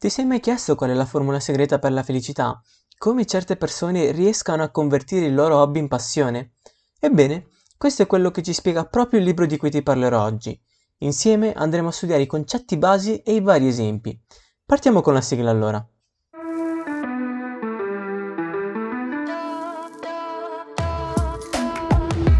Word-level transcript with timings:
Ti 0.00 0.08
sei 0.08 0.24
mai 0.24 0.40
chiesto 0.40 0.76
qual 0.76 0.88
è 0.88 0.94
la 0.94 1.04
formula 1.04 1.38
segreta 1.38 1.78
per 1.78 1.92
la 1.92 2.02
felicità? 2.02 2.58
Come 2.96 3.26
certe 3.26 3.56
persone 3.56 4.12
riescano 4.12 4.62
a 4.62 4.70
convertire 4.70 5.26
il 5.26 5.34
loro 5.34 5.58
hobby 5.58 5.78
in 5.78 5.88
passione? 5.88 6.52
Ebbene, 6.98 7.48
questo 7.76 8.00
è 8.00 8.06
quello 8.06 8.30
che 8.30 8.42
ci 8.42 8.54
spiega 8.54 8.86
proprio 8.86 9.20
il 9.20 9.26
libro 9.26 9.44
di 9.44 9.58
cui 9.58 9.68
ti 9.68 9.82
parlerò 9.82 10.24
oggi. 10.24 10.58
Insieme 11.00 11.52
andremo 11.52 11.88
a 11.88 11.92
studiare 11.92 12.22
i 12.22 12.26
concetti 12.26 12.78
basi 12.78 13.18
e 13.18 13.34
i 13.34 13.42
vari 13.42 13.68
esempi. 13.68 14.18
Partiamo 14.64 15.02
con 15.02 15.12
la 15.12 15.20
sigla 15.20 15.50
allora. 15.50 15.86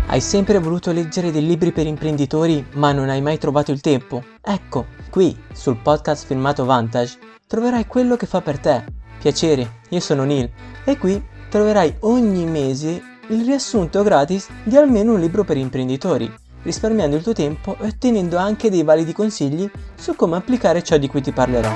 Hai 0.06 0.20
sempre 0.22 0.58
voluto 0.61 0.92
leggere 0.92 1.30
dei 1.30 1.45
libri 1.45 1.72
per 1.72 1.86
imprenditori 1.86 2.66
ma 2.77 2.92
non 2.92 3.11
hai 3.11 3.20
mai 3.20 3.36
trovato 3.36 3.70
il 3.70 3.82
tempo? 3.82 4.24
Ecco, 4.40 4.86
qui, 5.11 5.38
sul 5.52 5.77
podcast 5.77 6.24
filmato 6.24 6.64
Vantage, 6.64 7.29
troverai 7.51 7.85
quello 7.89 8.14
che 8.14 8.27
fa 8.27 8.41
per 8.41 8.61
te. 8.61 8.85
Piacere, 9.19 9.81
io 9.89 9.99
sono 9.99 10.22
Neil 10.22 10.49
e 10.85 10.96
qui 10.96 11.21
troverai 11.49 11.96
ogni 12.03 12.45
mese 12.45 13.03
il 13.27 13.45
riassunto 13.45 14.04
gratis 14.04 14.46
di 14.63 14.77
almeno 14.77 15.14
un 15.14 15.21
libro 15.21 15.43
per 15.43 15.57
imprenditori, 15.57 16.32
risparmiando 16.63 17.17
il 17.17 17.25
tuo 17.25 17.32
tempo 17.32 17.77
e 17.81 17.89
ottenendo 17.89 18.36
anche 18.36 18.71
dei 18.71 18.85
validi 18.85 19.13
consigli 19.13 19.68
su 19.96 20.14
come 20.14 20.36
applicare 20.36 20.85
ciò 20.85 20.96
di 20.96 21.08
cui 21.08 21.22
ti 21.22 21.32
parlerò. 21.32 21.72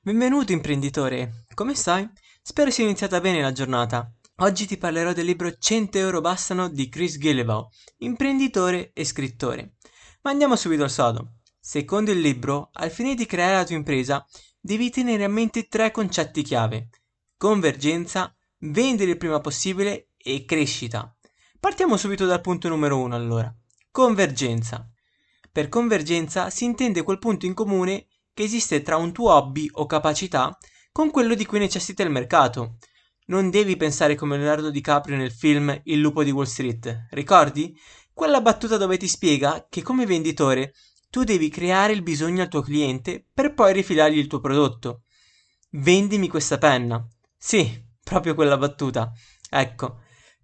Benvenuto 0.00 0.52
imprenditore, 0.52 1.46
come 1.52 1.74
stai? 1.74 2.08
Spero 2.40 2.70
sia 2.70 2.84
iniziata 2.84 3.20
bene 3.20 3.42
la 3.42 3.50
giornata. 3.50 4.08
Oggi 4.40 4.66
ti 4.66 4.76
parlerò 4.76 5.12
del 5.12 5.24
libro 5.24 5.52
100 5.52 5.98
euro 5.98 6.20
bastano 6.20 6.68
di 6.68 6.88
Chris 6.88 7.18
Guillebeau, 7.18 7.68
imprenditore 7.98 8.92
e 8.94 9.04
scrittore. 9.04 9.78
Ma 10.22 10.30
andiamo 10.30 10.54
subito 10.54 10.84
al 10.84 10.90
sodo. 10.90 11.38
Secondo 11.58 12.12
il 12.12 12.20
libro, 12.20 12.70
al 12.74 12.92
fine 12.92 13.16
di 13.16 13.26
creare 13.26 13.54
la 13.54 13.64
tua 13.64 13.74
impresa, 13.74 14.24
devi 14.60 14.90
tenere 14.90 15.24
a 15.24 15.28
mente 15.28 15.66
tre 15.66 15.90
concetti 15.90 16.42
chiave. 16.42 16.90
Convergenza, 17.36 18.32
vendere 18.58 19.10
il 19.10 19.16
prima 19.16 19.40
possibile 19.40 20.10
e 20.16 20.44
crescita. 20.44 21.12
Partiamo 21.58 21.96
subito 21.96 22.24
dal 22.24 22.40
punto 22.40 22.68
numero 22.68 23.00
uno 23.00 23.16
allora. 23.16 23.52
Convergenza. 23.90 24.88
Per 25.50 25.68
convergenza 25.68 26.48
si 26.48 26.64
intende 26.64 27.02
quel 27.02 27.18
punto 27.18 27.44
in 27.44 27.54
comune 27.54 28.06
che 28.32 28.44
esiste 28.44 28.82
tra 28.82 28.98
un 28.98 29.10
tuo 29.10 29.32
hobby 29.32 29.68
o 29.72 29.86
capacità 29.86 30.56
con 30.92 31.10
quello 31.10 31.34
di 31.34 31.44
cui 31.44 31.58
necessita 31.58 32.04
il 32.04 32.10
mercato 32.10 32.76
non 33.28 33.50
devi 33.50 33.76
pensare 33.76 34.14
come 34.14 34.36
Leonardo 34.36 34.70
DiCaprio 34.70 35.16
nel 35.16 35.32
film 35.32 35.80
Il 35.84 36.00
lupo 36.00 36.22
di 36.22 36.30
Wall 36.30 36.44
Street, 36.44 37.08
ricordi? 37.10 37.78
Quella 38.12 38.40
battuta 38.40 38.76
dove 38.76 38.96
ti 38.96 39.06
spiega 39.06 39.66
che 39.68 39.82
come 39.82 40.06
venditore 40.06 40.72
tu 41.10 41.24
devi 41.24 41.48
creare 41.48 41.92
il 41.92 42.02
bisogno 42.02 42.42
al 42.42 42.48
tuo 42.48 42.62
cliente 42.62 43.26
per 43.32 43.54
poi 43.54 43.72
rifilargli 43.72 44.18
il 44.18 44.26
tuo 44.26 44.40
prodotto. 44.40 45.02
Vendimi 45.70 46.28
questa 46.28 46.58
penna. 46.58 47.06
Sì, 47.36 47.84
proprio 48.02 48.34
quella 48.34 48.56
battuta. 48.56 49.12
Ecco, 49.50 50.00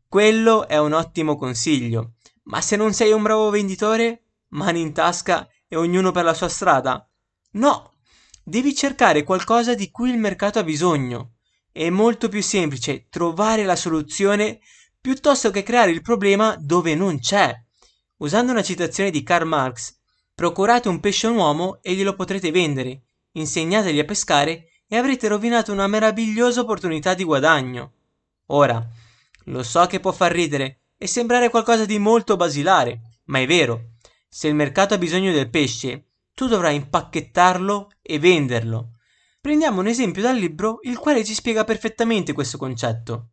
quello 0.07 0.69
è 0.69 0.79
un 0.79 0.93
ottimo 0.93 1.37
consiglio. 1.37 2.15
Ma 2.45 2.61
se 2.61 2.77
non 2.77 2.93
sei 2.93 3.13
un 3.13 3.23
bravo 3.23 3.51
venditore, 3.51 4.25
mani 4.48 4.81
in 4.81 4.93
tasca 4.93 5.48
e 5.67 5.77
ognuno 5.77 6.13
per 6.13 6.25
la 6.25 6.35
sua 6.35 6.48
strada? 6.48 7.11
No, 7.53 7.95
devi 8.43 8.75
cercare 8.75 9.23
qualcosa 9.23 9.75
di 9.75 9.91
cui 9.91 10.11
il 10.11 10.19
mercato 10.19 10.59
ha 10.59 10.65
bisogno. 10.65 11.34
È 11.77 11.91
molto 11.91 12.28
più 12.28 12.41
semplice 12.41 13.08
trovare 13.11 13.64
la 13.64 13.75
soluzione 13.75 14.61
piuttosto 15.00 15.50
che 15.50 15.64
creare 15.64 15.91
il 15.91 16.03
problema 16.03 16.55
dove 16.56 16.94
non 16.94 17.19
c'è. 17.19 17.53
Usando 18.19 18.53
una 18.53 18.62
citazione 18.62 19.11
di 19.11 19.25
Karl 19.25 19.44
Marx, 19.44 19.92
procurate 20.33 20.89
un 20.89 21.00
pesce 21.00 21.27
a 21.27 21.30
un 21.30 21.36
uomo 21.39 21.80
e 21.83 21.95
glielo 21.95 22.14
potrete 22.14 22.52
vendere, 22.52 23.06
insegnategli 23.33 23.98
a 23.98 24.05
pescare 24.05 24.68
e 24.86 24.96
avrete 24.96 25.27
rovinato 25.27 25.73
una 25.73 25.89
meravigliosa 25.89 26.61
opportunità 26.61 27.14
di 27.14 27.24
guadagno. 27.24 27.95
Ora, 28.51 28.80
lo 29.46 29.64
so 29.64 29.84
che 29.86 29.98
può 29.98 30.13
far 30.13 30.30
ridere 30.30 30.83
e 30.96 31.08
sembrare 31.08 31.51
qualcosa 31.51 31.84
di 31.86 31.98
molto 31.98 32.36
basilare, 32.36 33.18
ma 33.24 33.40
è 33.40 33.46
vero. 33.46 33.95
Se 34.29 34.46
il 34.46 34.55
mercato 34.55 34.95
ha 34.95 34.98
bisogno 34.98 35.33
del 35.33 35.51
pesce, 35.51 36.05
tu 36.34 36.46
dovrai 36.46 36.77
impacchettarlo 36.77 37.90
e 38.01 38.20
venderlo. 38.20 38.94
Prendiamo 39.45 39.81
un 39.81 39.89
esempio 39.89 40.23
dal 40.23 40.39
libro 40.39 40.79
il 40.85 40.97
quale 40.97 41.23
ci 41.23 41.35
spiega 41.35 41.65
perfettamente 41.65 42.33
questo 42.33 42.57
concetto. 42.57 43.33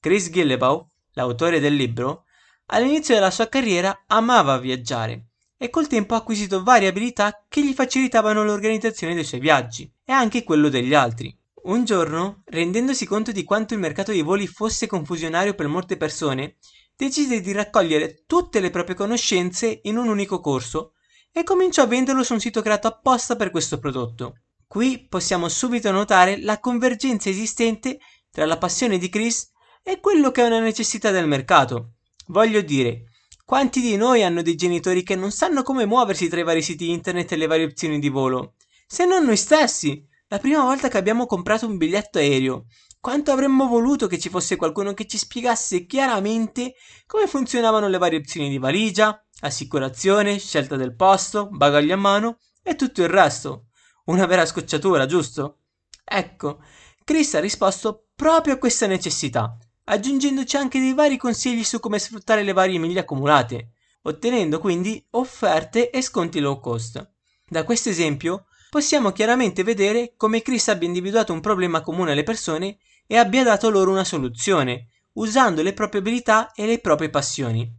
Chris 0.00 0.28
Guillebeau, 0.28 0.84
l'autore 1.12 1.60
del 1.60 1.76
libro, 1.76 2.24
all'inizio 2.66 3.14
della 3.14 3.30
sua 3.30 3.46
carriera 3.46 4.02
amava 4.08 4.58
viaggiare 4.58 5.28
e 5.56 5.70
col 5.70 5.86
tempo 5.86 6.14
ha 6.14 6.16
acquisito 6.16 6.64
varie 6.64 6.88
abilità 6.88 7.44
che 7.48 7.64
gli 7.64 7.74
facilitavano 7.74 8.42
l'organizzazione 8.42 9.14
dei 9.14 9.22
suoi 9.22 9.38
viaggi 9.38 9.88
e 10.04 10.10
anche 10.10 10.42
quello 10.42 10.68
degli 10.68 10.94
altri. 10.94 11.32
Un 11.62 11.84
giorno, 11.84 12.42
rendendosi 12.46 13.06
conto 13.06 13.30
di 13.30 13.44
quanto 13.44 13.74
il 13.74 13.78
mercato 13.78 14.10
dei 14.10 14.22
voli 14.22 14.48
fosse 14.48 14.88
confusionario 14.88 15.54
per 15.54 15.68
molte 15.68 15.96
persone, 15.96 16.56
decise 16.96 17.40
di 17.40 17.52
raccogliere 17.52 18.24
tutte 18.26 18.58
le 18.58 18.70
proprie 18.70 18.96
conoscenze 18.96 19.78
in 19.84 19.96
un 19.96 20.08
unico 20.08 20.40
corso 20.40 20.94
e 21.30 21.44
cominciò 21.44 21.84
a 21.84 21.86
venderlo 21.86 22.24
su 22.24 22.32
un 22.32 22.40
sito 22.40 22.62
creato 22.62 22.88
apposta 22.88 23.36
per 23.36 23.52
questo 23.52 23.78
prodotto. 23.78 24.38
Qui 24.72 25.06
possiamo 25.06 25.50
subito 25.50 25.90
notare 25.90 26.40
la 26.40 26.58
convergenza 26.58 27.28
esistente 27.28 27.98
tra 28.30 28.46
la 28.46 28.56
passione 28.56 28.96
di 28.96 29.10
Chris 29.10 29.50
e 29.82 30.00
quello 30.00 30.30
che 30.30 30.40
è 30.40 30.46
una 30.46 30.60
necessità 30.60 31.10
del 31.10 31.28
mercato. 31.28 31.96
Voglio 32.28 32.62
dire, 32.62 33.02
quanti 33.44 33.82
di 33.82 33.96
noi 33.96 34.22
hanno 34.22 34.40
dei 34.40 34.54
genitori 34.54 35.02
che 35.02 35.14
non 35.14 35.30
sanno 35.30 35.62
come 35.62 35.84
muoversi 35.84 36.26
tra 36.30 36.40
i 36.40 36.42
vari 36.42 36.62
siti 36.62 36.88
internet 36.88 37.32
e 37.32 37.36
le 37.36 37.46
varie 37.46 37.66
opzioni 37.66 37.98
di 37.98 38.08
volo? 38.08 38.54
Se 38.86 39.04
non 39.04 39.26
noi 39.26 39.36
stessi, 39.36 40.02
la 40.28 40.38
prima 40.38 40.62
volta 40.62 40.88
che 40.88 40.96
abbiamo 40.96 41.26
comprato 41.26 41.66
un 41.66 41.76
biglietto 41.76 42.16
aereo, 42.16 42.64
quanto 42.98 43.30
avremmo 43.30 43.66
voluto 43.68 44.06
che 44.06 44.18
ci 44.18 44.30
fosse 44.30 44.56
qualcuno 44.56 44.94
che 44.94 45.06
ci 45.06 45.18
spiegasse 45.18 45.84
chiaramente 45.84 46.76
come 47.04 47.26
funzionavano 47.26 47.88
le 47.88 47.98
varie 47.98 48.20
opzioni 48.20 48.48
di 48.48 48.56
valigia, 48.56 49.22
assicurazione, 49.40 50.38
scelta 50.38 50.76
del 50.76 50.96
posto, 50.96 51.50
bagaglio 51.50 51.92
a 51.92 51.98
mano 51.98 52.38
e 52.62 52.74
tutto 52.74 53.02
il 53.02 53.10
resto. 53.10 53.66
Una 54.04 54.26
vera 54.26 54.44
scocciatura, 54.44 55.06
giusto? 55.06 55.58
Ecco, 56.04 56.60
Chris 57.04 57.34
ha 57.34 57.40
risposto 57.40 58.08
proprio 58.16 58.54
a 58.54 58.58
questa 58.58 58.88
necessità, 58.88 59.56
aggiungendoci 59.84 60.56
anche 60.56 60.80
dei 60.80 60.92
vari 60.92 61.16
consigli 61.16 61.62
su 61.62 61.78
come 61.78 62.00
sfruttare 62.00 62.42
le 62.42 62.52
varie 62.52 62.78
miglia 62.78 63.02
accumulate, 63.02 63.74
ottenendo 64.02 64.58
quindi 64.58 65.06
offerte 65.10 65.90
e 65.90 66.02
sconti 66.02 66.40
low 66.40 66.58
cost. 66.58 67.12
Da 67.46 67.62
questo 67.62 67.90
esempio 67.90 68.46
possiamo 68.70 69.12
chiaramente 69.12 69.62
vedere 69.62 70.14
come 70.16 70.42
Chris 70.42 70.66
abbia 70.66 70.88
individuato 70.88 71.32
un 71.32 71.40
problema 71.40 71.80
comune 71.80 72.10
alle 72.10 72.24
persone 72.24 72.78
e 73.06 73.16
abbia 73.16 73.44
dato 73.44 73.70
loro 73.70 73.92
una 73.92 74.04
soluzione, 74.04 74.88
usando 75.12 75.62
le 75.62 75.74
proprie 75.74 76.00
abilità 76.00 76.50
e 76.54 76.66
le 76.66 76.80
proprie 76.80 77.08
passioni. 77.08 77.70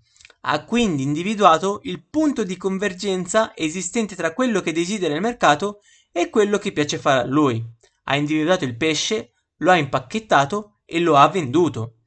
Ha 0.46 0.64
quindi 0.64 1.04
individuato 1.04 1.80
il 1.84 2.02
punto 2.06 2.44
di 2.44 2.56
convergenza 2.56 3.54
esistente 3.56 4.16
tra 4.16 4.34
quello 4.34 4.62
che 4.62 4.72
desidera 4.72 5.16
il 5.16 5.22
mercato 5.22 5.80
è 6.14 6.30
quello 6.30 6.60
che 6.60 6.72
piace 6.72 7.00
fare 7.00 7.22
a 7.22 7.26
lui. 7.26 7.62
Ha 8.04 8.16
individuato 8.16 8.66
il 8.66 8.78
pesce, 8.78 9.34
lo 9.58 9.72
ha 9.72 9.78
impacchettato 9.78 10.82
e 10.86 11.00
lo 11.00 11.16
ha 11.16 11.28
venduto. 11.28 12.02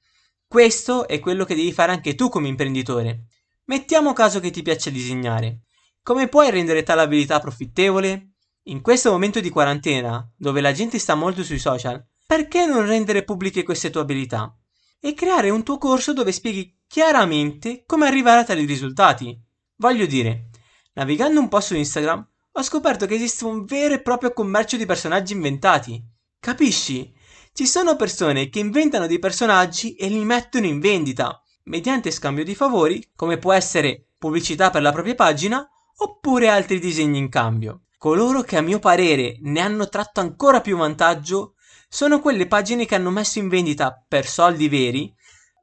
Questo 0.47 1.09
è 1.09 1.19
quello 1.19 1.44
che 1.44 1.56
devi 1.56 1.72
fare 1.72 1.91
anche 1.91 2.15
tu 2.15 2.28
come 2.28 2.47
imprenditore. 2.47 3.27
Mettiamo 3.65 4.12
caso 4.12 4.39
che 4.39 4.50
ti 4.50 4.62
piaccia 4.62 4.91
disegnare. 4.91 5.62
Come 6.03 6.28
puoi 6.28 6.53
rendere 6.53 6.84
tale 6.84 7.00
abilità 7.00 7.41
profittevole? 7.41 8.34
In 8.69 8.81
questo 8.81 9.11
momento 9.11 9.41
di 9.41 9.50
quarantena, 9.50 10.33
dove 10.37 10.61
la 10.61 10.71
gente 10.71 11.00
sta 11.00 11.16
molto 11.16 11.43
sui 11.43 11.59
social, 11.59 12.06
perché 12.25 12.65
non 12.65 12.87
rendere 12.87 13.25
pubbliche 13.25 13.65
queste 13.65 13.91
tue 13.91 14.03
abilità? 14.03 14.56
E 15.00 15.15
creare 15.15 15.50
un 15.50 15.65
tuo 15.65 15.78
corso 15.78 16.12
dove 16.12 16.31
spieghi 16.31 16.78
chiaramente 16.87 17.83
come 17.84 18.06
arrivare 18.06 18.41
a 18.41 18.45
tali 18.45 18.65
risultati. 18.66 19.36
Voglio 19.78 20.07
dire, 20.07 20.51
navigando 20.95 21.41
un 21.41 21.48
po' 21.48 21.60
su 21.60 21.75
Instagram, 21.75 22.25
ho 22.59 22.63
scoperto 22.63 23.05
che 23.05 23.15
esiste 23.17 23.45
un 23.45 23.67
vero 23.67 23.93
e 23.93 24.01
proprio 24.01 24.33
commercio 24.33 24.79
di 24.79 24.87
personaggi 24.87 25.35
inventati. 25.35 26.03
Capisci? 26.41 27.13
Ci 27.53 27.67
sono 27.67 27.97
persone 27.97 28.49
che 28.49 28.61
inventano 28.61 29.07
dei 29.07 29.19
personaggi 29.19 29.95
e 29.95 30.09
li 30.09 30.25
mettono 30.25 30.65
in 30.65 30.81
vendita, 30.81 31.43
mediante 31.65 32.11
scambio 32.11 32.45
di 32.45 32.55
favori, 32.55 33.11
come 33.15 33.37
può 33.37 33.53
essere 33.53 34.07
pubblicità 34.17 34.71
per 34.71 34.81
la 34.81 34.93
propria 34.93 35.15
pagina, 35.15 35.69
oppure 35.99 36.49
altri 36.49 36.79
disegni 36.79 37.19
in 37.19 37.29
cambio. 37.29 37.83
Coloro 37.99 38.41
che 38.41 38.57
a 38.57 38.63
mio 38.63 38.79
parere 38.79 39.37
ne 39.43 39.61
hanno 39.61 39.91
tratto 39.91 40.21
ancora 40.21 40.63
più 40.63 40.79
vantaggio 40.79 41.57
sono 41.91 42.21
quelle 42.21 42.47
pagine 42.47 42.87
che 42.87 42.95
hanno 42.95 43.11
messo 43.11 43.39
in 43.39 43.49
vendita 43.49 44.03
per 44.09 44.27
soldi 44.27 44.69
veri 44.69 45.15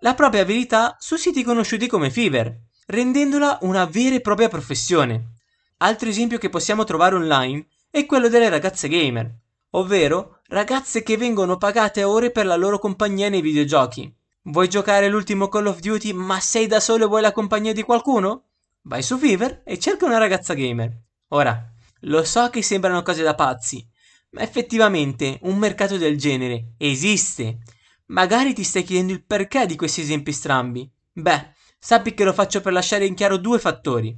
la 0.02 0.14
propria 0.14 0.42
abilità 0.42 0.96
su 1.00 1.16
siti 1.16 1.44
conosciuti 1.44 1.88
come 1.88 2.12
Fiverr, 2.12 2.52
rendendola 2.88 3.60
una 3.62 3.86
vera 3.86 4.16
e 4.16 4.22
propria 4.22 4.50
professione. 4.50 5.33
Altro 5.78 6.10
esempio 6.10 6.38
che 6.38 6.50
possiamo 6.50 6.84
trovare 6.84 7.16
online 7.16 7.68
è 7.90 8.06
quello 8.06 8.30
delle 8.30 8.50
ragazze 8.50 8.88
gamer, 8.88 9.32
ovvero 9.72 10.40
ragazze 10.48 11.04
che 11.04 11.18
vengono 11.18 11.58
pagate 11.58 12.02
a 12.02 12.10
ore 12.10 12.32
per 12.32 12.46
la 12.46 12.56
loro 12.56 12.80
compagnia 12.80 13.30
nei 13.30 13.42
videogiochi. 13.42 14.12
Vuoi 14.44 14.68
giocare 14.68 15.10
l'ultimo 15.10 15.48
Call 15.48 15.68
of 15.68 15.80
Duty 15.80 16.12
ma 16.14 16.40
sei 16.40 16.68
da 16.68 16.80
solo 16.80 17.06
e 17.06 17.08
vuoi 17.08 17.22
la 17.22 17.32
compagnia 17.32 17.74
di 17.74 17.82
qualcuno? 17.82 18.44
Vai 18.82 19.02
su 19.02 19.18
Fever 19.18 19.62
e 19.64 19.80
cerca 19.80 20.06
una 20.06 20.18
ragazza 20.18 20.54
gamer. 20.54 20.92
Ora, 21.30 21.72
lo 22.02 22.24
so 22.24 22.50
che 22.50 22.62
sembrano 22.62 23.02
cose 23.02 23.24
da 23.24 23.36
pazzi, 23.36 23.88
ma 24.32 24.42
effettivamente 24.42 25.40
un 25.44 25.58
mercato 25.58 25.98
del 25.98 26.18
genere 26.18 26.74
esiste. 26.78 27.60
Magari 28.08 28.54
ti 28.54 28.64
stai 28.64 28.84
chiedendo 28.84 29.14
il 29.14 29.24
perché 29.24 29.66
di 29.66 29.76
questi 29.76 30.02
esempi 30.02 30.34
strambi. 30.34 30.90
Beh, 31.14 31.54
sappi 31.80 32.14
che 32.14 32.24
lo 32.24 32.34
faccio 32.34 32.60
per 32.60 32.74
lasciare 32.74 33.06
in 33.06 33.16
chiaro 33.16 33.38
due 33.38 33.60
fattori. 33.60 34.16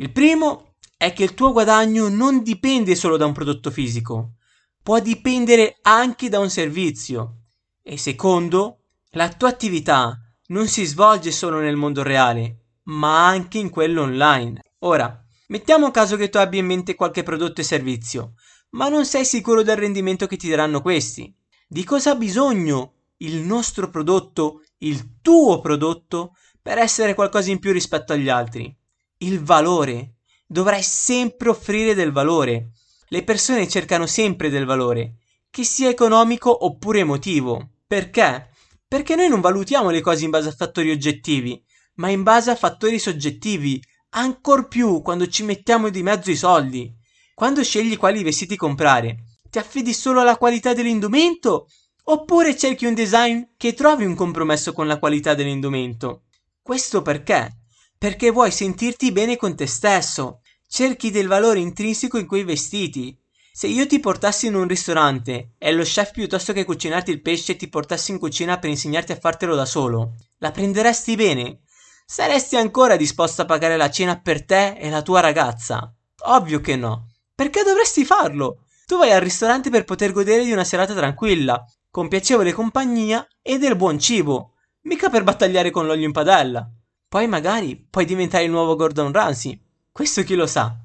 Il 0.00 0.12
primo 0.12 0.76
è 0.96 1.12
che 1.12 1.24
il 1.24 1.34
tuo 1.34 1.52
guadagno 1.52 2.08
non 2.08 2.42
dipende 2.42 2.94
solo 2.94 3.18
da 3.18 3.26
un 3.26 3.34
prodotto 3.34 3.70
fisico, 3.70 4.36
può 4.82 4.98
dipendere 4.98 5.76
anche 5.82 6.30
da 6.30 6.38
un 6.38 6.48
servizio. 6.48 7.42
E 7.82 7.98
secondo, 7.98 8.84
la 9.10 9.28
tua 9.28 9.50
attività 9.50 10.18
non 10.46 10.68
si 10.68 10.86
svolge 10.86 11.30
solo 11.30 11.60
nel 11.60 11.76
mondo 11.76 12.02
reale, 12.02 12.78
ma 12.84 13.26
anche 13.26 13.58
in 13.58 13.68
quello 13.68 14.00
online. 14.00 14.62
Ora, 14.78 15.22
mettiamo 15.48 15.90
caso 15.90 16.16
che 16.16 16.30
tu 16.30 16.38
abbia 16.38 16.60
in 16.60 16.66
mente 16.66 16.94
qualche 16.94 17.22
prodotto 17.22 17.60
e 17.60 17.64
servizio, 17.64 18.32
ma 18.70 18.88
non 18.88 19.04
sei 19.04 19.26
sicuro 19.26 19.62
del 19.62 19.76
rendimento 19.76 20.26
che 20.26 20.38
ti 20.38 20.48
daranno 20.48 20.80
questi. 20.80 21.30
Di 21.68 21.84
cosa 21.84 22.12
ha 22.12 22.16
bisogno 22.16 22.94
il 23.18 23.42
nostro 23.42 23.90
prodotto, 23.90 24.62
il 24.78 25.20
tuo 25.20 25.60
prodotto, 25.60 26.36
per 26.62 26.78
essere 26.78 27.12
qualcosa 27.12 27.50
in 27.50 27.58
più 27.58 27.70
rispetto 27.70 28.14
agli 28.14 28.30
altri? 28.30 28.74
Il 29.22 29.42
valore. 29.42 30.14
Dovrai 30.46 30.82
sempre 30.82 31.50
offrire 31.50 31.92
del 31.92 32.10
valore. 32.10 32.70
Le 33.08 33.22
persone 33.22 33.68
cercano 33.68 34.06
sempre 34.06 34.48
del 34.48 34.64
valore, 34.64 35.16
che 35.50 35.62
sia 35.62 35.90
economico 35.90 36.64
oppure 36.64 37.00
emotivo. 37.00 37.72
Perché? 37.86 38.48
Perché 38.88 39.16
noi 39.16 39.28
non 39.28 39.42
valutiamo 39.42 39.90
le 39.90 40.00
cose 40.00 40.24
in 40.24 40.30
base 40.30 40.48
a 40.48 40.54
fattori 40.56 40.90
oggettivi, 40.90 41.62
ma 41.96 42.08
in 42.08 42.22
base 42.22 42.50
a 42.50 42.56
fattori 42.56 42.98
soggettivi, 42.98 43.78
ancor 44.10 44.68
più 44.68 45.02
quando 45.02 45.28
ci 45.28 45.42
mettiamo 45.42 45.90
di 45.90 46.02
mezzo 46.02 46.30
i 46.30 46.36
soldi. 46.36 46.90
Quando 47.34 47.62
scegli 47.62 47.98
quali 47.98 48.22
vestiti 48.22 48.56
comprare, 48.56 49.24
ti 49.50 49.58
affidi 49.58 49.92
solo 49.92 50.20
alla 50.20 50.38
qualità 50.38 50.72
dell'indumento 50.72 51.68
oppure 52.04 52.56
cerchi 52.56 52.86
un 52.86 52.94
design 52.94 53.42
che 53.58 53.74
trovi 53.74 54.06
un 54.06 54.14
compromesso 54.14 54.72
con 54.72 54.86
la 54.86 54.98
qualità 54.98 55.34
dell'indumento? 55.34 56.22
Questo 56.62 57.02
perché? 57.02 57.59
Perché 58.00 58.30
vuoi 58.30 58.50
sentirti 58.50 59.12
bene 59.12 59.36
con 59.36 59.54
te 59.54 59.66
stesso, 59.66 60.40
cerchi 60.66 61.10
del 61.10 61.26
valore 61.26 61.58
intrinseco 61.58 62.16
in 62.16 62.26
quei 62.26 62.44
vestiti. 62.44 63.14
Se 63.52 63.66
io 63.66 63.86
ti 63.86 64.00
portassi 64.00 64.46
in 64.46 64.54
un 64.54 64.66
ristorante 64.66 65.52
e 65.58 65.70
lo 65.70 65.82
chef 65.82 66.12
piuttosto 66.12 66.54
che 66.54 66.64
cucinarti 66.64 67.10
il 67.10 67.20
pesce 67.20 67.56
ti 67.56 67.68
portassi 67.68 68.12
in 68.12 68.18
cucina 68.18 68.58
per 68.58 68.70
insegnarti 68.70 69.12
a 69.12 69.18
fartelo 69.20 69.54
da 69.54 69.66
solo, 69.66 70.14
la 70.38 70.50
prenderesti 70.50 71.14
bene? 71.14 71.58
Saresti 72.06 72.56
ancora 72.56 72.96
disposto 72.96 73.42
a 73.42 73.44
pagare 73.44 73.76
la 73.76 73.90
cena 73.90 74.18
per 74.18 74.46
te 74.46 74.76
e 74.78 74.88
la 74.88 75.02
tua 75.02 75.20
ragazza? 75.20 75.92
Ovvio 76.22 76.60
che 76.60 76.76
no. 76.76 77.08
Perché 77.34 77.62
dovresti 77.62 78.06
farlo? 78.06 78.64
Tu 78.86 78.96
vai 78.96 79.12
al 79.12 79.20
ristorante 79.20 79.68
per 79.68 79.84
poter 79.84 80.12
godere 80.12 80.42
di 80.42 80.52
una 80.52 80.64
serata 80.64 80.94
tranquilla, 80.94 81.62
con 81.90 82.08
piacevole 82.08 82.54
compagnia 82.54 83.28
e 83.42 83.58
del 83.58 83.76
buon 83.76 83.98
cibo, 83.98 84.54
mica 84.84 85.10
per 85.10 85.22
battagliare 85.22 85.70
con 85.70 85.84
l'olio 85.84 86.06
in 86.06 86.12
padella. 86.12 86.66
Poi 87.10 87.26
magari 87.26 87.74
puoi 87.90 88.04
diventare 88.04 88.44
il 88.44 88.52
nuovo 88.52 88.76
Gordon 88.76 89.10
Ramsay. 89.10 89.60
Questo 89.90 90.22
chi 90.22 90.36
lo 90.36 90.46
sa. 90.46 90.76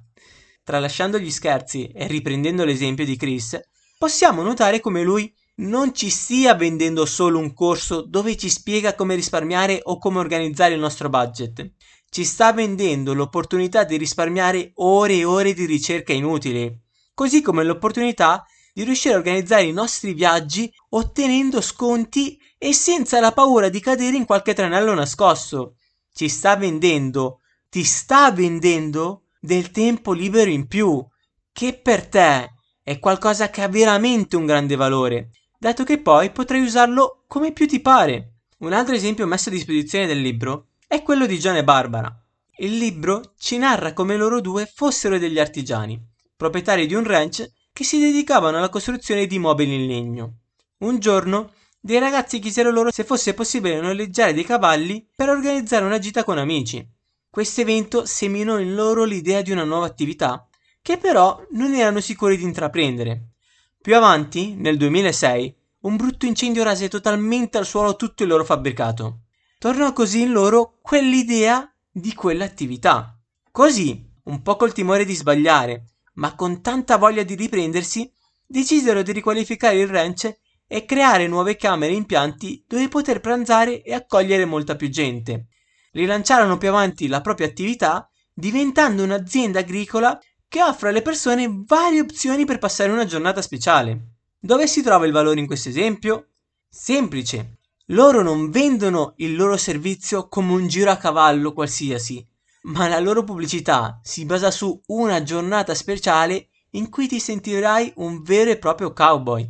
Tralasciando 0.63 1.19
gli 1.19 1.29
scherzi 1.29 1.85
e 1.89 2.07
riprendendo 2.07 2.65
l'esempio 2.65 3.05
di 3.05 3.15
Chris, 3.15 3.59
possiamo 3.95 4.41
notare 4.41 4.79
come 4.79 5.03
lui 5.03 5.31
non 5.57 5.93
ci 5.93 6.09
stia 6.09 6.55
vendendo 6.55 7.05
solo 7.05 7.37
un 7.37 7.53
corso 7.53 8.01
dove 8.01 8.35
ci 8.37 8.49
spiega 8.49 8.95
come 8.95 9.13
risparmiare 9.13 9.79
o 9.83 9.99
come 9.99 10.17
organizzare 10.17 10.73
il 10.73 10.79
nostro 10.79 11.09
budget. 11.09 11.73
Ci 12.09 12.23
sta 12.23 12.51
vendendo 12.53 13.13
l'opportunità 13.13 13.83
di 13.83 13.95
risparmiare 13.95 14.71
ore 14.77 15.17
e 15.17 15.25
ore 15.25 15.53
di 15.53 15.65
ricerca 15.65 16.11
inutili, 16.11 16.75
così 17.13 17.43
come 17.43 17.63
l'opportunità 17.63 18.43
di 18.73 18.83
riuscire 18.83 19.13
a 19.13 19.17
organizzare 19.17 19.65
i 19.65 19.73
nostri 19.73 20.13
viaggi 20.13 20.73
ottenendo 20.89 21.61
sconti 21.61 22.35
e 22.57 22.73
senza 22.73 23.19
la 23.19 23.31
paura 23.31 23.69
di 23.69 23.79
cadere 23.79 24.17
in 24.17 24.25
qualche 24.25 24.55
tranello 24.55 24.95
nascosto. 24.95 25.75
Ci 26.15 26.29
sta 26.29 26.55
vendendo, 26.55 27.41
ti 27.69 27.83
sta 27.83 28.31
vendendo 28.31 29.25
del 29.37 29.69
tempo 29.71 30.13
libero 30.13 30.49
in 30.49 30.65
più, 30.65 31.05
che 31.51 31.77
per 31.77 32.07
te 32.07 32.53
è 32.81 32.99
qualcosa 32.99 33.49
che 33.49 33.61
ha 33.61 33.67
veramente 33.67 34.37
un 34.37 34.45
grande 34.45 34.77
valore 34.77 35.31
dato 35.65 35.83
che 35.83 35.99
poi 35.99 36.29
potrai 36.29 36.61
usarlo 36.61 37.23
come 37.27 37.51
più 37.51 37.65
ti 37.67 37.79
pare. 37.79 38.33
Un 38.59 38.73
altro 38.73 38.93
esempio 38.93 39.25
messo 39.25 39.49
a 39.49 39.51
disposizione 39.51 40.05
del 40.05 40.21
libro 40.21 40.67
è 40.87 41.01
quello 41.01 41.25
di 41.25 41.39
John 41.39 41.55
e 41.55 41.63
Barbara. 41.63 42.15
Il 42.57 42.77
libro 42.77 43.33
ci 43.39 43.57
narra 43.57 43.93
come 43.93 44.15
loro 44.15 44.41
due 44.41 44.71
fossero 44.71 45.17
degli 45.17 45.39
artigiani, 45.39 45.99
proprietari 46.35 46.85
di 46.85 46.93
un 46.93 47.03
ranch 47.03 47.51
che 47.73 47.83
si 47.83 47.99
dedicavano 47.99 48.57
alla 48.57 48.69
costruzione 48.69 49.25
di 49.25 49.39
mobili 49.39 49.73
in 49.73 49.87
legno. 49.87 50.33
Un 50.81 50.99
giorno 50.99 51.51
dei 51.85 51.99
ragazzi 51.99 52.39
chiesero 52.39 52.71
loro 52.71 52.89
se 52.91 53.03
fosse 53.03 53.35
possibile 53.35 53.79
noleggiare 53.79 54.33
dei 54.33 54.43
cavalli 54.43 55.07
per 55.15 55.29
organizzare 55.29 55.85
una 55.85 55.99
gita 55.99 56.23
con 56.23 56.39
amici. 56.39 56.83
Questo 57.29 57.61
evento 57.61 58.07
seminò 58.07 58.57
in 58.57 58.73
loro 58.73 59.03
l'idea 59.03 59.43
di 59.43 59.51
una 59.51 59.65
nuova 59.65 59.85
attività, 59.85 60.47
che 60.81 60.97
però 60.97 61.45
non 61.51 61.75
erano 61.75 61.99
sicuri 61.99 62.37
di 62.37 62.43
intraprendere. 62.43 63.33
Più 63.79 63.95
avanti, 63.95 64.55
nel 64.55 64.77
2006, 64.77 65.55
un 65.81 65.95
brutto 65.95 66.25
incendio 66.25 66.63
rase 66.63 66.87
totalmente 66.87 67.59
al 67.59 67.67
suolo 67.67 67.95
tutto 67.95 68.23
il 68.23 68.29
loro 68.29 68.43
fabbricato. 68.43 69.19
Tornò 69.59 69.93
così 69.93 70.21
in 70.21 70.31
loro 70.31 70.79
quell'idea 70.81 71.71
di 71.91 72.15
quell'attività. 72.15 73.15
Così, 73.51 74.03
un 74.23 74.41
po' 74.41 74.55
col 74.55 74.73
timore 74.73 75.05
di 75.05 75.13
sbagliare, 75.13 75.83
ma 76.13 76.33
con 76.33 76.63
tanta 76.63 76.97
voglia 76.97 77.21
di 77.21 77.35
riprendersi, 77.35 78.11
decisero 78.43 79.03
di 79.03 79.11
riqualificare 79.11 79.77
il 79.77 79.87
ranch 79.87 80.35
e 80.67 80.85
creare 80.85 81.27
nuove 81.27 81.55
camere 81.55 81.93
e 81.93 81.95
impianti 81.95 82.63
dove 82.67 82.87
poter 82.87 83.19
pranzare 83.19 83.83
e 83.83 83.93
accogliere 83.93 84.45
molta 84.45 84.75
più 84.75 84.89
gente. 84.89 85.47
Rilanciarono 85.91 86.57
più 86.57 86.69
avanti 86.69 87.07
la 87.07 87.21
propria 87.21 87.47
attività, 87.47 88.09
diventando 88.33 89.03
un'azienda 89.03 89.59
agricola 89.59 90.19
che 90.47 90.61
offre 90.61 90.89
alle 90.89 91.01
persone 91.01 91.47
varie 91.65 92.01
opzioni 92.01 92.45
per 92.45 92.57
passare 92.57 92.91
una 92.91 93.05
giornata 93.05 93.41
speciale. 93.41 94.15
Dove 94.39 94.67
si 94.67 94.81
trova 94.81 95.05
il 95.05 95.11
valore 95.11 95.39
in 95.39 95.47
questo 95.47 95.69
esempio? 95.69 96.29
Semplice. 96.69 97.59
Loro 97.89 98.21
non 98.21 98.49
vendono 98.49 99.13
il 99.17 99.35
loro 99.35 99.57
servizio 99.57 100.27
come 100.27 100.51
un 100.53 100.67
giro 100.67 100.91
a 100.91 100.97
cavallo 100.97 101.53
qualsiasi, 101.53 102.25
ma 102.63 102.87
la 102.87 102.99
loro 102.99 103.23
pubblicità 103.23 103.99
si 104.03 104.25
basa 104.25 104.49
su 104.49 104.81
una 104.87 105.21
giornata 105.23 105.75
speciale 105.75 106.49
in 106.71 106.89
cui 106.89 107.07
ti 107.07 107.19
sentirai 107.19 107.93
un 107.97 108.21
vero 108.23 108.49
e 108.49 108.57
proprio 108.57 108.91
cowboy. 108.91 109.47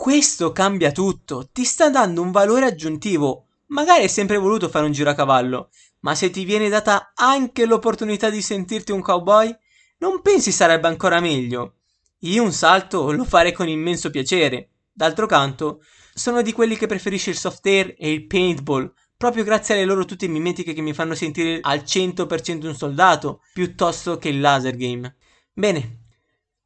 Questo 0.00 0.50
cambia 0.50 0.92
tutto, 0.92 1.50
ti 1.52 1.62
sta 1.62 1.90
dando 1.90 2.22
un 2.22 2.30
valore 2.30 2.64
aggiuntivo. 2.64 3.48
Magari 3.66 4.04
hai 4.04 4.08
sempre 4.08 4.38
voluto 4.38 4.70
fare 4.70 4.86
un 4.86 4.92
giro 4.92 5.10
a 5.10 5.14
cavallo, 5.14 5.68
ma 6.00 6.14
se 6.14 6.30
ti 6.30 6.46
viene 6.46 6.70
data 6.70 7.12
anche 7.14 7.66
l'opportunità 7.66 8.30
di 8.30 8.40
sentirti 8.40 8.92
un 8.92 9.02
cowboy, 9.02 9.54
non 9.98 10.22
pensi 10.22 10.52
sarebbe 10.52 10.88
ancora 10.88 11.20
meglio? 11.20 11.80
Io 12.20 12.42
un 12.42 12.50
salto 12.50 13.12
lo 13.12 13.26
farei 13.26 13.52
con 13.52 13.68
immenso 13.68 14.08
piacere. 14.08 14.70
D'altro 14.90 15.26
canto, 15.26 15.82
sono 16.14 16.40
di 16.40 16.54
quelli 16.54 16.78
che 16.78 16.86
preferisce 16.86 17.28
il 17.28 17.36
soft 17.36 17.66
air 17.66 17.94
e 17.98 18.10
il 18.10 18.26
paintball, 18.26 18.90
proprio 19.18 19.44
grazie 19.44 19.74
alle 19.74 19.84
loro 19.84 20.06
tutte 20.06 20.26
mimetiche 20.28 20.72
che 20.72 20.80
mi 20.80 20.94
fanno 20.94 21.14
sentire 21.14 21.58
al 21.60 21.80
100% 21.80 22.66
un 22.66 22.74
soldato, 22.74 23.42
piuttosto 23.52 24.16
che 24.16 24.30
il 24.30 24.40
laser 24.40 24.76
game. 24.76 25.14
Bene, 25.52 26.04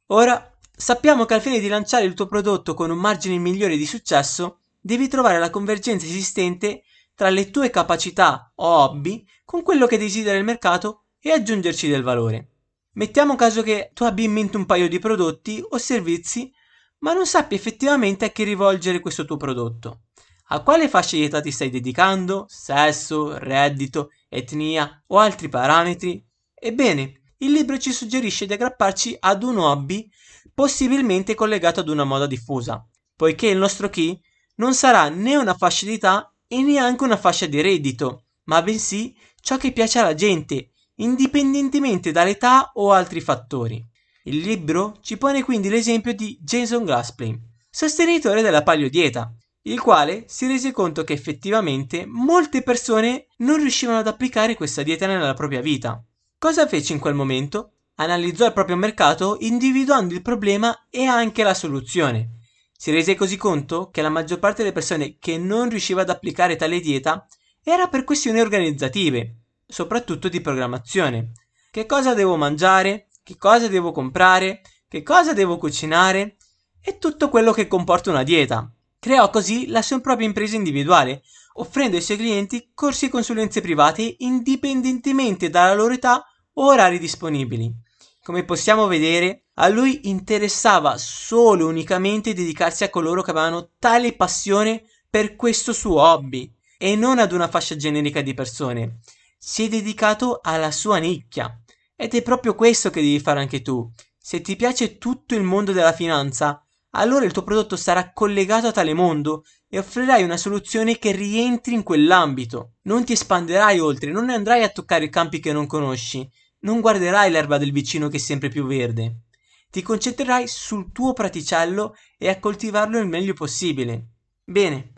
ora 0.05 0.54
sappiamo 0.75 1.25
che 1.25 1.33
al 1.33 1.41
fine 1.41 1.59
di 1.59 1.67
lanciare 1.67 2.05
il 2.05 2.13
tuo 2.13 2.27
prodotto 2.27 2.73
con 2.73 2.89
un 2.89 2.97
margine 2.97 3.37
migliore 3.37 3.77
di 3.77 3.85
successo, 3.85 4.59
devi 4.79 5.07
trovare 5.07 5.39
la 5.39 5.49
convergenza 5.49 6.05
esistente 6.05 6.83
tra 7.15 7.29
le 7.29 7.49
tue 7.49 7.69
capacità 7.69 8.51
o 8.55 8.65
hobby 8.65 9.25
con 9.43 9.63
quello 9.63 9.87
che 9.87 9.97
desidera 9.97 10.37
il 10.37 10.43
mercato 10.43 11.05
e 11.19 11.31
aggiungerci 11.31 11.87
del 11.87 12.03
valore. 12.03 12.49
Mettiamo 12.93 13.35
caso 13.35 13.61
che 13.61 13.91
tu 13.93 14.03
abbia 14.03 14.25
in 14.25 14.31
mente 14.31 14.57
un 14.57 14.65
paio 14.65 14.87
di 14.87 14.99
prodotti 14.99 15.63
o 15.67 15.77
servizi, 15.77 16.51
ma 16.99 17.13
non 17.13 17.25
sappi 17.25 17.55
effettivamente 17.55 18.25
a 18.25 18.29
chi 18.29 18.43
rivolgere 18.43 18.99
questo 18.99 19.25
tuo 19.25 19.37
prodotto. 19.37 20.01
A 20.49 20.61
quale 20.61 20.87
fascia 20.87 21.15
di 21.15 21.23
età 21.23 21.41
ti 21.41 21.51
stai 21.51 21.69
dedicando? 21.69 22.45
Sesso, 22.47 23.37
reddito, 23.37 24.11
etnia 24.29 25.03
o 25.07 25.17
altri 25.17 25.49
parametri? 25.49 26.23
Ebbene, 26.53 27.21
il 27.37 27.51
libro 27.51 27.77
ci 27.77 27.91
suggerisce 27.91 28.45
di 28.45 28.53
aggrapparci 28.53 29.17
ad 29.19 29.43
un 29.43 29.57
hobby 29.57 30.09
possibilmente 30.55 31.35
collegato 31.35 31.81
ad 31.81 31.89
una 31.89 32.05
moda 32.05 32.25
diffusa, 32.25 32.83
poiché 33.15 33.47
il 33.47 33.57
nostro 33.57 33.89
key 33.89 34.19
non 34.55 34.73
sarà 34.73 35.09
né 35.09 35.35
una 35.35 35.53
fascia 35.53 35.85
di 35.85 35.93
età 35.93 36.33
e 36.47 36.61
neanche 36.61 37.03
una 37.03 37.17
fascia 37.17 37.45
di 37.45 37.61
reddito, 37.61 38.23
ma 38.45 38.61
bensì 38.61 39.15
ciò 39.41 39.57
che 39.57 39.73
piace 39.73 39.99
alla 39.99 40.15
gente 40.15 40.71
indipendentemente 40.95 42.11
dall'età 42.11 42.71
o 42.75 42.93
altri 42.93 43.19
fattori. 43.19 43.83
Il 44.23 44.37
libro 44.37 44.97
ci 45.01 45.17
pone 45.17 45.43
quindi 45.43 45.69
l'esempio 45.69 46.13
di 46.13 46.39
Jason 46.41 46.85
Glassplane, 46.85 47.41
sostenitore 47.69 48.41
della 48.41 48.63
paleodieta, 48.63 49.35
il 49.63 49.79
quale 49.81 50.23
si 50.27 50.47
rese 50.47 50.71
conto 50.71 51.03
che 51.03 51.13
effettivamente 51.13 52.05
molte 52.05 52.61
persone 52.61 53.27
non 53.37 53.57
riuscivano 53.57 53.99
ad 53.99 54.07
applicare 54.07 54.55
questa 54.55 54.83
dieta 54.83 55.05
nella 55.05 55.33
propria 55.33 55.61
vita. 55.61 56.01
Cosa 56.37 56.65
fece 56.67 56.93
in 56.93 56.99
quel 56.99 57.13
momento? 57.13 57.74
Analizzò 57.97 58.45
il 58.45 58.53
proprio 58.53 58.75
mercato 58.75 59.37
individuando 59.39 60.13
il 60.13 60.21
problema 60.21 60.87
e 60.89 61.05
anche 61.05 61.43
la 61.43 61.53
soluzione. 61.53 62.39
Si 62.77 62.91
rese 62.91 63.15
così 63.15 63.37
conto 63.37 63.89
che 63.89 64.01
la 64.01 64.09
maggior 64.09 64.39
parte 64.39 64.61
delle 64.61 64.73
persone 64.73 65.17
che 65.17 65.37
non 65.37 65.69
riusciva 65.69 66.01
ad 66.01 66.09
applicare 66.09 66.57
tale 66.57 66.81
dieta 66.81 67.25
era 67.63 67.87
per 67.87 68.03
questioni 68.03 68.41
organizzative, 68.41 69.37
soprattutto 69.65 70.27
di 70.27 70.41
programmazione. 70.41 71.31
Che 71.71 71.85
cosa 71.85 72.13
devo 72.13 72.35
mangiare? 72.35 73.07
Che 73.23 73.37
cosa 73.37 73.69
devo 73.69 73.93
comprare? 73.93 74.61
Che 74.89 75.01
cosa 75.01 75.31
devo 75.31 75.57
cucinare? 75.57 76.35
E 76.81 76.97
tutto 76.99 77.29
quello 77.29 77.53
che 77.53 77.67
comporta 77.67 78.09
una 78.09 78.23
dieta. 78.23 78.69
Creò 78.99 79.29
così 79.29 79.67
la 79.67 79.81
sua 79.81 80.01
propria 80.01 80.27
impresa 80.27 80.57
individuale, 80.57 81.23
offrendo 81.53 81.95
ai 81.95 82.01
suoi 82.01 82.17
clienti 82.17 82.71
corsi 82.73 83.05
e 83.05 83.09
consulenze 83.09 83.61
private 83.61 84.15
indipendentemente 84.19 85.49
dalla 85.49 85.73
loro 85.73 85.93
età 85.93 86.25
o 86.53 86.65
orari 86.65 86.99
disponibili. 86.99 87.83
Come 88.25 88.43
possiamo 88.43 88.87
vedere, 88.87 89.49
a 89.57 89.67
lui 89.67 90.09
interessava 90.09 90.97
solo 90.97 91.67
e 91.67 91.69
unicamente 91.69 92.33
dedicarsi 92.33 92.83
a 92.83 92.89
coloro 92.89 93.21
che 93.21 93.29
avevano 93.29 93.73
tale 93.77 94.15
passione 94.15 94.81
per 95.07 95.35
questo 95.35 95.73
suo 95.73 96.01
hobby 96.01 96.51
e 96.79 96.95
non 96.95 97.19
ad 97.19 97.33
una 97.33 97.47
fascia 97.47 97.75
generica 97.75 98.21
di 98.21 98.33
persone. 98.33 98.97
Si 99.37 99.65
è 99.65 99.69
dedicato 99.69 100.39
alla 100.41 100.71
sua 100.71 100.97
nicchia. 100.97 101.55
Ed 101.95 102.15
è 102.15 102.23
proprio 102.23 102.55
questo 102.55 102.89
che 102.89 102.99
devi 102.99 103.19
fare 103.19 103.41
anche 103.41 103.61
tu. 103.61 103.87
Se 104.17 104.41
ti 104.41 104.55
piace 104.55 104.97
tutto 104.97 105.35
il 105.35 105.43
mondo 105.43 105.71
della 105.71 105.93
finanza, 105.93 106.65
allora 106.93 107.25
il 107.25 107.31
tuo 107.31 107.43
prodotto 107.43 107.75
sarà 107.75 108.11
collegato 108.11 108.65
a 108.65 108.71
tale 108.71 108.95
mondo 108.95 109.43
e 109.69 109.77
offrirai 109.77 110.23
una 110.23 110.37
soluzione 110.37 110.97
che 110.97 111.11
rientri 111.11 111.75
in 111.75 111.83
quell'ambito. 111.83 112.77
Non 112.85 113.05
ti 113.05 113.13
espanderai 113.13 113.79
oltre, 113.79 114.09
non 114.09 114.31
andrai 114.31 114.63
a 114.63 114.69
toccare 114.69 115.09
campi 115.09 115.39
che 115.39 115.53
non 115.53 115.67
conosci, 115.67 116.27
non 116.65 116.81
guarderai 116.81 117.31
l'erba 117.31 117.57
del 117.57 117.71
vicino 117.71 118.09
che 118.09 118.17
è 118.17 118.19
sempre 118.19 118.49
più 118.49 118.65
verde. 118.65 119.21
Ti 119.69 119.81
concentrerai 119.81 120.47
sul 120.47 120.91
tuo 120.91 121.13
praticello 121.13 121.95
e 122.17 122.27
a 122.27 122.39
coltivarlo 122.39 122.97
il 122.97 123.07
meglio 123.07 123.33
possibile. 123.33 124.07
Bene, 124.43 124.93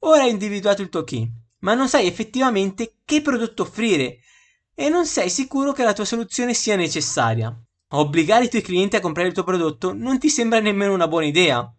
ora 0.00 0.22
hai 0.22 0.30
individuato 0.30 0.82
il 0.82 0.88
tuo 0.88 1.04
key, 1.04 1.30
ma 1.60 1.74
non 1.74 1.88
sai 1.88 2.06
effettivamente 2.06 2.96
che 3.04 3.22
prodotto 3.22 3.62
offrire 3.62 4.18
e 4.74 4.88
non 4.88 5.06
sei 5.06 5.30
sicuro 5.30 5.72
che 5.72 5.84
la 5.84 5.92
tua 5.92 6.04
soluzione 6.04 6.52
sia 6.52 6.74
necessaria. 6.74 7.56
Obbligare 7.90 8.46
i 8.46 8.50
tuoi 8.50 8.62
clienti 8.62 8.96
a 8.96 9.00
comprare 9.00 9.28
il 9.28 9.34
tuo 9.34 9.44
prodotto 9.44 9.92
non 9.92 10.18
ti 10.18 10.28
sembra 10.28 10.58
nemmeno 10.58 10.92
una 10.92 11.06
buona 11.06 11.26
idea. 11.26 11.72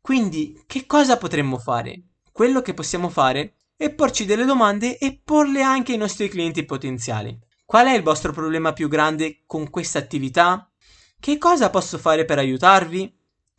Quindi, 0.00 0.62
che 0.66 0.84
cosa 0.84 1.16
potremmo 1.16 1.56
fare? 1.56 2.08
Quello 2.30 2.60
che 2.60 2.74
possiamo 2.74 3.08
fare 3.08 3.54
è 3.74 3.90
porci 3.90 4.26
delle 4.26 4.44
domande 4.44 4.98
e 4.98 5.18
porle 5.24 5.62
anche 5.62 5.92
ai 5.92 5.98
nostri 5.98 6.28
clienti 6.28 6.64
potenziali. 6.64 7.38
Qual 7.72 7.86
è 7.86 7.94
il 7.94 8.02
vostro 8.02 8.34
problema 8.34 8.74
più 8.74 8.86
grande 8.86 9.44
con 9.46 9.70
questa 9.70 9.98
attività? 9.98 10.70
Che 11.18 11.38
cosa 11.38 11.70
posso 11.70 11.96
fare 11.96 12.26
per 12.26 12.36
aiutarvi? 12.36 13.10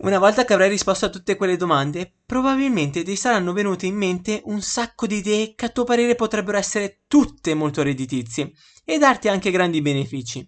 Una 0.04 0.20
volta 0.20 0.46
che 0.46 0.54
avrai 0.54 0.70
risposto 0.70 1.06
a 1.06 1.10
tutte 1.10 1.36
quelle 1.36 1.58
domande, 1.58 2.14
probabilmente 2.24 3.02
ti 3.02 3.16
saranno 3.16 3.54
venute 3.54 3.88
in 3.88 3.96
mente 3.96 4.44
un 4.46 4.62
sacco 4.62 5.08
di 5.08 5.16
idee 5.16 5.56
che 5.56 5.66
a 5.66 5.70
tuo 5.70 5.84
parere 5.84 6.14
potrebbero 6.14 6.60
essere 6.60 7.00
tutte 7.08 7.56
molto 7.56 7.82
redditizie 7.82 8.54
e 8.86 9.00
darti 9.00 9.30
anche 9.30 9.50
grandi 9.50 9.82
benefici. 9.82 10.48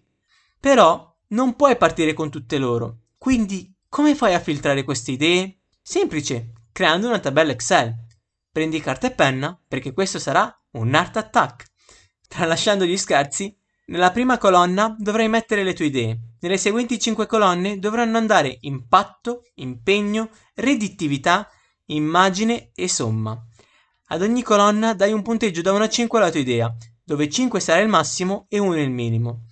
Però 0.60 1.18
non 1.30 1.56
puoi 1.56 1.76
partire 1.76 2.14
con 2.14 2.30
tutte 2.30 2.60
loro. 2.60 3.00
Quindi, 3.18 3.74
come 3.90 4.14
fai 4.14 4.36
a 4.36 4.40
filtrare 4.40 4.84
queste 4.84 5.14
idee? 5.14 5.62
Semplice, 5.82 6.52
creando 6.72 7.08
una 7.08 7.18
tabella 7.18 7.54
Excel. 7.54 7.96
Prendi 8.52 8.80
carta 8.80 9.08
e 9.08 9.12
penna, 9.12 9.60
perché 9.68 9.92
questo 9.92 10.20
sarà 10.20 10.56
un 10.74 10.94
art 10.94 11.18
attack. 11.18 11.74
Tralasciando 12.28 12.86
gli 12.86 12.98
scherzi, 12.98 13.56
nella 13.88 14.12
prima 14.12 14.38
colonna 14.38 14.96
dovrai 14.98 15.28
mettere 15.28 15.64
le 15.64 15.74
tue 15.74 15.86
idee. 15.86 16.20
Nelle 16.40 16.58
seguenti 16.58 17.00
5 17.00 17.28
colonne 17.28 17.80
dovranno 17.80 18.18
andare 18.18 18.58
impatto, 18.62 19.44
impegno, 19.56 20.30
redittività, 20.56 21.48
immagine 21.88 22.72
e 22.74 22.88
somma. 22.88 23.40
Ad 24.08 24.22
ogni 24.22 24.42
colonna 24.42 24.94
dai 24.94 25.14
un 25.14 25.22
punteggio 25.22 25.62
da 25.62 25.72
1 25.72 25.84
a 25.84 25.90
5 25.90 26.20
alla 26.20 26.32
tua 26.32 26.40
idea, 26.40 26.76
dove 27.04 27.30
5 27.30 27.60
sarà 27.60 27.82
il 27.82 27.88
massimo 27.88 28.46
e 28.50 28.58
1 28.58 28.80
il 28.80 28.92
minimo. 28.92 29.46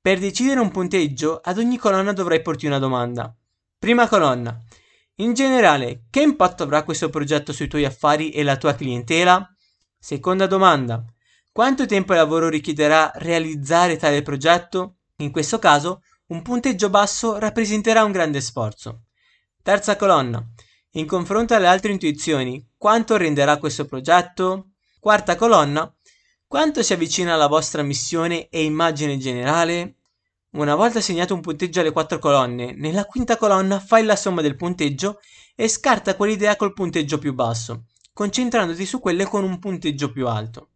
Per 0.00 0.18
decidere 0.18 0.60
un 0.60 0.70
punteggio, 0.70 1.40
ad 1.42 1.58
ogni 1.58 1.78
colonna 1.78 2.12
dovrai 2.12 2.42
porti 2.42 2.66
una 2.66 2.78
domanda. 2.78 3.34
Prima 3.78 4.08
colonna. 4.08 4.58
In 5.16 5.32
generale, 5.32 6.04
che 6.10 6.20
impatto 6.20 6.62
avrà 6.62 6.82
questo 6.82 7.08
progetto 7.08 7.52
sui 7.52 7.68
tuoi 7.68 7.84
affari 7.84 8.30
e 8.30 8.42
la 8.42 8.56
tua 8.56 8.74
clientela? 8.74 9.46
Seconda 9.98 10.46
domanda. 10.46 11.04
Quanto 11.54 11.86
tempo 11.86 12.12
e 12.12 12.16
lavoro 12.16 12.48
richiederà 12.48 13.12
realizzare 13.14 13.96
tale 13.96 14.22
progetto? 14.22 14.96
In 15.18 15.30
questo 15.30 15.60
caso, 15.60 16.02
un 16.30 16.42
punteggio 16.42 16.90
basso 16.90 17.38
rappresenterà 17.38 18.02
un 18.02 18.10
grande 18.10 18.40
sforzo. 18.40 19.02
Terza 19.62 19.94
colonna. 19.94 20.44
In 20.94 21.06
confronto 21.06 21.54
alle 21.54 21.68
altre 21.68 21.92
intuizioni, 21.92 22.70
quanto 22.76 23.16
renderà 23.16 23.58
questo 23.58 23.84
progetto? 23.84 24.70
Quarta 24.98 25.36
colonna. 25.36 25.88
Quanto 26.48 26.82
si 26.82 26.92
avvicina 26.92 27.34
alla 27.34 27.46
vostra 27.46 27.84
missione 27.84 28.48
e 28.48 28.64
immagine 28.64 29.16
generale? 29.16 29.98
Una 30.54 30.74
volta 30.74 31.00
segnato 31.00 31.34
un 31.34 31.40
punteggio 31.40 31.78
alle 31.78 31.92
quattro 31.92 32.18
colonne, 32.18 32.74
nella 32.74 33.04
quinta 33.04 33.36
colonna 33.36 33.78
fai 33.78 34.02
la 34.02 34.16
somma 34.16 34.42
del 34.42 34.56
punteggio 34.56 35.20
e 35.54 35.68
scarta 35.68 36.16
quell'idea 36.16 36.56
col 36.56 36.72
punteggio 36.72 37.18
più 37.18 37.32
basso, 37.32 37.84
concentrandoti 38.12 38.84
su 38.84 38.98
quelle 38.98 39.24
con 39.24 39.44
un 39.44 39.60
punteggio 39.60 40.10
più 40.10 40.26
alto. 40.26 40.70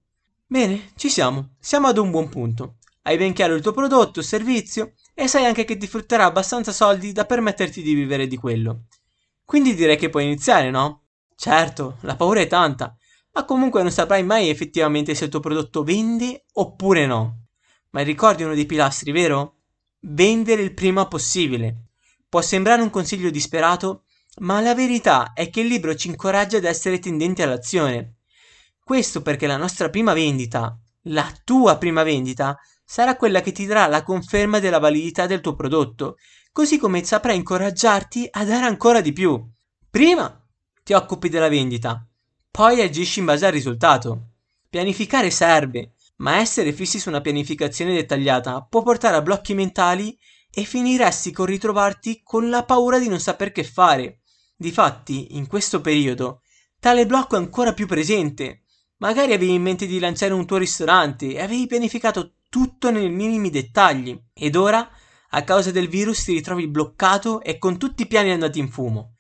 Bene, 0.51 0.93
ci 0.97 1.11
siamo, 1.11 1.57
siamo 1.61 1.89
ad 1.89 1.99
un 1.99 2.11
buon 2.11 2.31
punto. 2.31 2.79
Hai 3.03 3.19
ben 3.19 3.35
chiaro 3.35 3.55
il 3.55 3.61
tuo 3.61 3.73
prodotto, 3.73 4.23
servizio 4.23 4.95
e 5.13 5.29
sai 5.29 5.45
anche 5.45 5.67
che 5.67 5.77
ti 5.77 5.87
frutterà 5.87 6.25
abbastanza 6.25 6.73
soldi 6.73 7.13
da 7.13 7.27
permetterti 7.27 7.83
di 7.83 7.93
vivere 7.93 8.27
di 8.27 8.39
quello. 8.39 8.85
Quindi 9.45 9.75
direi 9.75 9.99
che 9.99 10.09
puoi 10.09 10.25
iniziare, 10.25 10.71
no? 10.71 11.03
Certo, 11.37 11.99
la 12.01 12.17
paura 12.17 12.41
è 12.41 12.47
tanta, 12.47 12.97
ma 13.35 13.45
comunque 13.45 13.83
non 13.83 13.91
saprai 13.91 14.23
mai 14.23 14.49
effettivamente 14.49 15.15
se 15.15 15.25
il 15.25 15.31
tuo 15.31 15.41
prodotto 15.41 15.83
vende 15.83 16.47
oppure 16.55 17.05
no. 17.05 17.49
Ma 17.91 18.01
ricordi 18.01 18.43
uno 18.43 18.55
dei 18.55 18.65
pilastri, 18.65 19.13
vero? 19.13 19.57
Vendere 20.01 20.63
il 20.63 20.73
prima 20.73 21.07
possibile. 21.07 21.89
Può 22.27 22.41
sembrare 22.41 22.81
un 22.81 22.89
consiglio 22.89 23.29
disperato, 23.29 24.05
ma 24.39 24.63
la 24.63 24.75
verità 24.75 25.35
è 25.35 25.51
che 25.51 25.61
il 25.61 25.67
libro 25.67 25.95
ci 25.95 26.09
incoraggia 26.09 26.57
ad 26.57 26.65
essere 26.65 27.01
tendenti 27.01 27.43
all'azione. 27.43 28.15
Questo 28.89 29.21
perché 29.21 29.47
la 29.47 29.59
nostra 29.59 29.91
prima 29.91 30.15
vendita, 30.15 30.75
la 31.09 31.31
tua 31.45 31.77
prima 31.77 32.03
vendita, 32.03 32.57
sarà 32.87 33.17
quella 33.17 33.43
che 33.43 33.53
ti 33.53 33.67
darà 33.67 33.87
la 33.87 34.03
conferma 34.03 34.61
della 34.61 34.79
validità 34.79 35.27
del 35.27 35.43
tuo 35.43 35.55
prodotto, 35.55 36.17
così 36.53 36.79
come 36.79 37.05
saprà 37.05 37.35
incoraggiarti 37.35 38.27
a 38.31 38.47
dare 38.47 38.65
ancora 38.65 39.03
di 39.03 39.13
più. 39.13 39.47
Prima 39.91 40.43
ti 40.83 40.95
occupi 40.95 41.29
della 41.29 41.51
vendita, 41.51 42.03
poi 42.51 42.81
agisci 42.81 43.19
in 43.19 43.27
base 43.27 43.45
al 43.45 43.53
risultato. 43.53 44.31
Pianificare 44.71 45.31
serve, 45.31 45.93
ma 46.17 46.39
essere 46.39 46.73
fissi 46.73 46.99
su 46.99 47.11
una 47.11 47.21
pianificazione 47.21 47.93
dettagliata 47.93 48.63
può 48.63 48.83
portare 48.83 49.17
a 49.17 49.21
blocchi 49.21 49.53
mentali 49.53 50.19
e 50.51 50.65
finiresti 50.65 51.31
con 51.31 51.45
ritrovarti 51.45 52.23
con 52.25 52.49
la 52.49 52.65
paura 52.65 52.99
di 52.99 53.09
non 53.09 53.21
saper 53.21 53.53
che 53.53 53.65
fare. 53.65 54.21
Difatti, 54.57 55.37
in 55.37 55.47
questo 55.47 55.83
periodo, 55.83 56.41
tale 56.81 57.05
blocco 57.05 57.37
è 57.37 57.39
ancora 57.39 57.75
più 57.75 57.87
presente. 57.87 58.63
Magari 58.99 59.33
avevi 59.33 59.55
in 59.55 59.63
mente 59.63 59.87
di 59.87 59.99
lanciare 59.99 60.33
un 60.33 60.47
tuo 60.47 60.59
ristorante 60.59 61.33
e 61.33 61.41
avevi 61.41 61.67
pianificato 61.67 62.35
tutto 62.49 62.91
nei 62.91 63.11
minimi 63.11 63.51
dettagli, 63.51 64.19
ed 64.33 64.57
ora, 64.57 64.89
a 65.31 65.45
causa 65.45 65.71
del 65.71 65.89
virus, 65.89 66.25
ti 66.25 66.33
ritrovi 66.33 66.69
bloccato 66.69 67.43
e 67.43 67.59
con 67.59 67.79
tutti 67.79 68.03
i 68.03 68.07
piani 68.07 68.31
andati 68.31 68.59
in 68.59 68.71
fumo. 68.71 69.15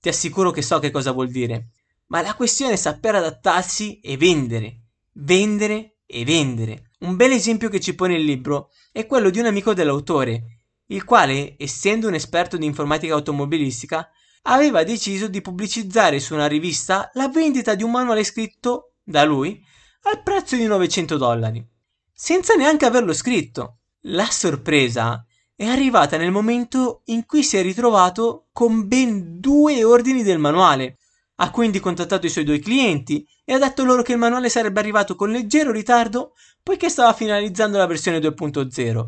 Ti 0.00 0.08
assicuro 0.08 0.50
che 0.50 0.62
so 0.62 0.78
che 0.78 0.90
cosa 0.90 1.12
vuol 1.12 1.30
dire 1.30 1.70
ma 2.08 2.22
la 2.22 2.34
questione 2.34 2.74
è 2.74 2.76
saper 2.76 3.16
adattarsi 3.16 4.00
e 4.00 4.16
vendere, 4.16 4.82
vendere 5.12 5.96
e 6.06 6.24
vendere. 6.24 6.90
Un 7.00 7.16
bel 7.16 7.32
esempio 7.32 7.68
che 7.68 7.80
ci 7.80 7.94
pone 7.94 8.14
il 8.14 8.24
libro 8.24 8.70
è 8.92 9.06
quello 9.06 9.30
di 9.30 9.38
un 9.38 9.46
amico 9.46 9.74
dell'autore, 9.74 10.60
il 10.86 11.04
quale, 11.04 11.56
essendo 11.58 12.06
un 12.08 12.14
esperto 12.14 12.56
di 12.56 12.64
informatica 12.64 13.14
automobilistica, 13.14 14.08
aveva 14.42 14.84
deciso 14.84 15.26
di 15.26 15.40
pubblicizzare 15.40 16.20
su 16.20 16.34
una 16.34 16.46
rivista 16.46 17.10
la 17.14 17.28
vendita 17.28 17.74
di 17.74 17.82
un 17.82 17.90
manuale 17.90 18.22
scritto 18.22 18.92
da 19.06 19.24
lui 19.24 19.64
al 20.02 20.22
prezzo 20.22 20.56
di 20.56 20.64
900 20.64 21.16
dollari, 21.16 21.64
senza 22.12 22.54
neanche 22.54 22.84
averlo 22.84 23.12
scritto. 23.12 23.78
La 24.08 24.26
sorpresa 24.28 25.24
è 25.54 25.64
arrivata 25.64 26.16
nel 26.16 26.32
momento 26.32 27.02
in 27.06 27.24
cui 27.24 27.42
si 27.42 27.56
è 27.56 27.62
ritrovato 27.62 28.48
con 28.52 28.88
ben 28.88 29.38
due 29.38 29.84
ordini 29.84 30.22
del 30.22 30.38
manuale, 30.38 30.98
ha 31.36 31.50
quindi 31.50 31.80
contattato 31.80 32.26
i 32.26 32.30
suoi 32.30 32.44
due 32.44 32.58
clienti 32.58 33.26
e 33.44 33.52
ha 33.52 33.58
detto 33.58 33.84
loro 33.84 34.02
che 34.02 34.12
il 34.12 34.18
manuale 34.18 34.48
sarebbe 34.48 34.80
arrivato 34.80 35.14
con 35.14 35.30
leggero 35.30 35.70
ritardo 35.70 36.32
poiché 36.62 36.88
stava 36.88 37.12
finalizzando 37.12 37.78
la 37.78 37.86
versione 37.86 38.18
2.0. 38.18 39.06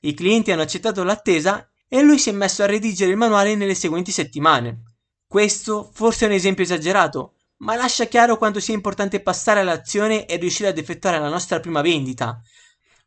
I 0.00 0.14
clienti 0.14 0.50
hanno 0.50 0.62
accettato 0.62 1.04
l'attesa 1.04 1.68
e 1.88 2.02
lui 2.02 2.18
si 2.18 2.30
è 2.30 2.32
messo 2.32 2.62
a 2.62 2.66
redigere 2.66 3.12
il 3.12 3.16
manuale 3.16 3.54
nelle 3.54 3.74
seguenti 3.74 4.10
settimane. 4.10 4.82
Questo 5.26 5.90
forse 5.92 6.24
è 6.24 6.28
un 6.28 6.34
esempio 6.34 6.64
esagerato, 6.64 7.35
ma 7.58 7.74
lascia 7.74 8.04
chiaro 8.04 8.36
quanto 8.36 8.60
sia 8.60 8.74
importante 8.74 9.20
passare 9.20 9.60
all'azione 9.60 10.26
e 10.26 10.36
riuscire 10.36 10.68
ad 10.68 10.78
effettuare 10.78 11.18
la 11.18 11.28
nostra 11.28 11.60
prima 11.60 11.80
vendita. 11.80 12.40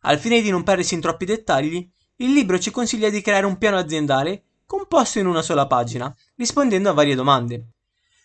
Al 0.02 0.18
fine 0.18 0.42
di 0.42 0.50
non 0.50 0.64
perdersi 0.64 0.94
in 0.94 1.02
troppi 1.02 1.26
dettagli, 1.26 1.88
il 2.18 2.34
libro 2.34 2.60
ci 2.60 2.72
consiglia 2.72 3.10
di 3.10 3.22
creare 3.22 3.46
un 3.46 3.58
piano 3.58 3.78
aziendale 3.78 4.44
composto 4.66 5.20
in 5.20 5.26
una 5.26 5.42
sola 5.42 5.68
pagina, 5.68 6.14
rispondendo 6.36 6.90
a 6.90 6.94
varie 6.94 7.16
domande. 7.16 7.70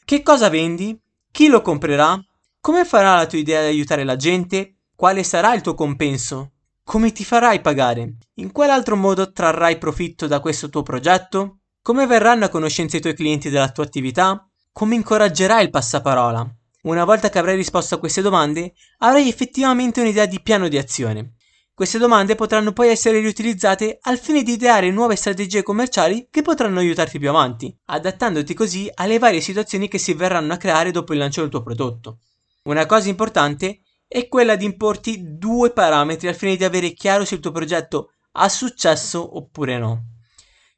Che 0.04 0.22
cosa 0.22 0.48
vendi? 0.48 0.98
Chi 1.30 1.48
lo 1.48 1.62
comprerà? 1.62 2.22
Come 2.60 2.84
farà 2.84 3.16
la 3.16 3.26
tua 3.26 3.38
idea 3.38 3.60
di 3.62 3.68
aiutare 3.68 4.04
la 4.04 4.16
gente? 4.16 4.76
Quale 4.94 5.22
sarà 5.22 5.54
il 5.54 5.62
tuo 5.62 5.74
compenso? 5.74 6.52
Come 6.84 7.12
ti 7.12 7.24
farai 7.24 7.60
pagare? 7.60 8.16
In 8.34 8.52
quale 8.52 8.72
altro 8.72 8.94
modo 8.94 9.32
trarrai 9.32 9.78
profitto 9.78 10.26
da 10.26 10.40
questo 10.40 10.68
tuo 10.68 10.82
progetto? 10.82 11.60
Come 11.80 12.06
verranno 12.06 12.44
a 12.44 12.50
conoscenza 12.50 12.98
i 12.98 13.00
tuoi 13.00 13.14
clienti 13.14 13.48
della 13.48 13.70
tua 13.70 13.84
attività? 13.84 14.46
Come 14.76 14.96
incoraggerai 14.96 15.62
il 15.62 15.70
passaparola? 15.70 16.44
Una 16.82 17.04
volta 17.04 17.30
che 17.30 17.38
avrai 17.38 17.54
risposto 17.54 17.94
a 17.94 17.98
queste 17.98 18.22
domande, 18.22 18.74
avrai 18.98 19.28
effettivamente 19.28 20.00
un'idea 20.00 20.26
di 20.26 20.42
piano 20.42 20.66
di 20.66 20.76
azione. 20.76 21.34
Queste 21.72 21.96
domande 21.96 22.34
potranno 22.34 22.72
poi 22.72 22.88
essere 22.88 23.20
riutilizzate 23.20 23.98
al 24.00 24.18
fine 24.18 24.42
di 24.42 24.54
ideare 24.54 24.90
nuove 24.90 25.14
strategie 25.14 25.62
commerciali 25.62 26.26
che 26.28 26.42
potranno 26.42 26.80
aiutarti 26.80 27.20
più 27.20 27.28
avanti, 27.28 27.72
adattandoti 27.84 28.52
così 28.52 28.90
alle 28.94 29.20
varie 29.20 29.40
situazioni 29.40 29.86
che 29.86 29.98
si 29.98 30.12
verranno 30.12 30.54
a 30.54 30.56
creare 30.56 30.90
dopo 30.90 31.12
il 31.12 31.20
lancio 31.20 31.42
del 31.42 31.50
tuo 31.50 31.62
prodotto. 31.62 32.18
Una 32.64 32.84
cosa 32.84 33.08
importante 33.08 33.82
è 34.08 34.26
quella 34.26 34.56
di 34.56 34.64
importi 34.64 35.38
due 35.38 35.70
parametri 35.70 36.26
al 36.26 36.34
fine 36.34 36.56
di 36.56 36.64
avere 36.64 36.94
chiaro 36.94 37.24
se 37.24 37.36
il 37.36 37.40
tuo 37.40 37.52
progetto 37.52 38.14
ha 38.32 38.48
successo 38.48 39.36
oppure 39.36 39.78
no. 39.78 40.02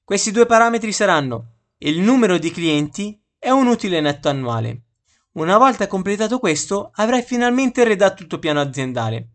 Questi 0.05 0.33
due 0.33 0.45
parametri 0.45 0.93
saranno 0.93 1.53
il 1.79 1.99
numero 2.01 2.37
di 2.37 2.51
clienti 2.51 3.19
è 3.47 3.51
un 3.51 3.69
utile 3.69 4.01
netto 4.01 4.29
annuale. 4.29 4.87
Una 5.35 5.57
volta 5.57 5.87
completato 5.87 6.41
questo, 6.41 6.91
avrai 6.95 7.23
finalmente 7.23 7.85
redatto 7.85 8.23
il 8.23 8.29
tuo 8.29 8.41
piano 8.41 8.61
aziendale. 8.61 9.35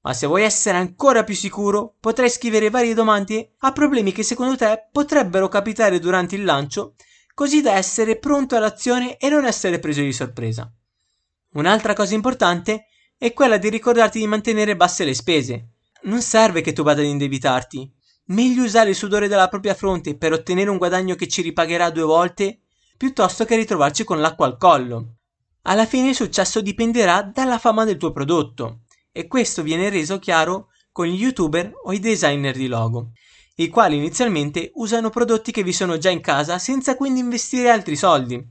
Ma 0.00 0.12
se 0.12 0.26
vuoi 0.26 0.42
essere 0.42 0.76
ancora 0.76 1.22
più 1.22 1.36
sicuro, 1.36 1.94
potrai 2.00 2.28
scrivere 2.30 2.68
varie 2.68 2.94
domande 2.94 3.52
a 3.58 3.70
problemi 3.70 4.10
che 4.10 4.24
secondo 4.24 4.56
te 4.56 4.88
potrebbero 4.90 5.46
capitare 5.46 6.00
durante 6.00 6.34
il 6.34 6.42
lancio, 6.42 6.96
così 7.32 7.60
da 7.60 7.74
essere 7.74 8.18
pronto 8.18 8.56
all'azione 8.56 9.18
e 9.18 9.28
non 9.28 9.44
essere 9.44 9.78
preso 9.78 10.00
di 10.00 10.12
sorpresa. 10.12 10.68
Un'altra 11.52 11.92
cosa 11.92 12.14
importante 12.14 12.86
è 13.16 13.32
quella 13.32 13.56
di 13.56 13.68
ricordarti 13.68 14.18
di 14.18 14.26
mantenere 14.26 14.74
basse 14.74 15.04
le 15.04 15.14
spese. 15.14 15.68
Non 16.02 16.22
serve 16.22 16.60
che 16.60 16.72
tu 16.72 16.82
vada 16.82 17.02
ad 17.02 17.06
indebitarti. 17.06 17.88
Meglio 18.30 18.64
usare 18.64 18.90
il 18.90 18.96
sudore 18.96 19.28
della 19.28 19.46
propria 19.46 19.74
fronte 19.74 20.16
per 20.16 20.32
ottenere 20.32 20.70
un 20.70 20.76
guadagno 20.78 21.14
che 21.14 21.28
ci 21.28 21.40
ripagherà 21.40 21.90
due 21.90 22.02
volte 22.02 22.58
piuttosto 22.96 23.44
che 23.44 23.56
ritrovarci 23.56 24.04
con 24.04 24.20
l'acqua 24.20 24.46
al 24.46 24.56
collo. 24.56 25.16
Alla 25.62 25.86
fine 25.86 26.10
il 26.10 26.14
successo 26.14 26.60
dipenderà 26.60 27.22
dalla 27.22 27.58
fama 27.58 27.84
del 27.84 27.96
tuo 27.96 28.12
prodotto 28.12 28.80
e 29.10 29.26
questo 29.26 29.62
viene 29.62 29.88
reso 29.88 30.18
chiaro 30.18 30.68
con 30.92 31.06
gli 31.06 31.20
youtuber 31.20 31.72
o 31.84 31.92
i 31.92 31.98
designer 31.98 32.54
di 32.54 32.66
logo, 32.66 33.12
i 33.56 33.68
quali 33.68 33.96
inizialmente 33.96 34.70
usano 34.74 35.10
prodotti 35.10 35.52
che 35.52 35.62
vi 35.62 35.72
sono 35.72 35.98
già 35.98 36.10
in 36.10 36.20
casa 36.20 36.58
senza 36.58 36.96
quindi 36.96 37.20
investire 37.20 37.70
altri 37.70 37.96
soldi, 37.96 38.42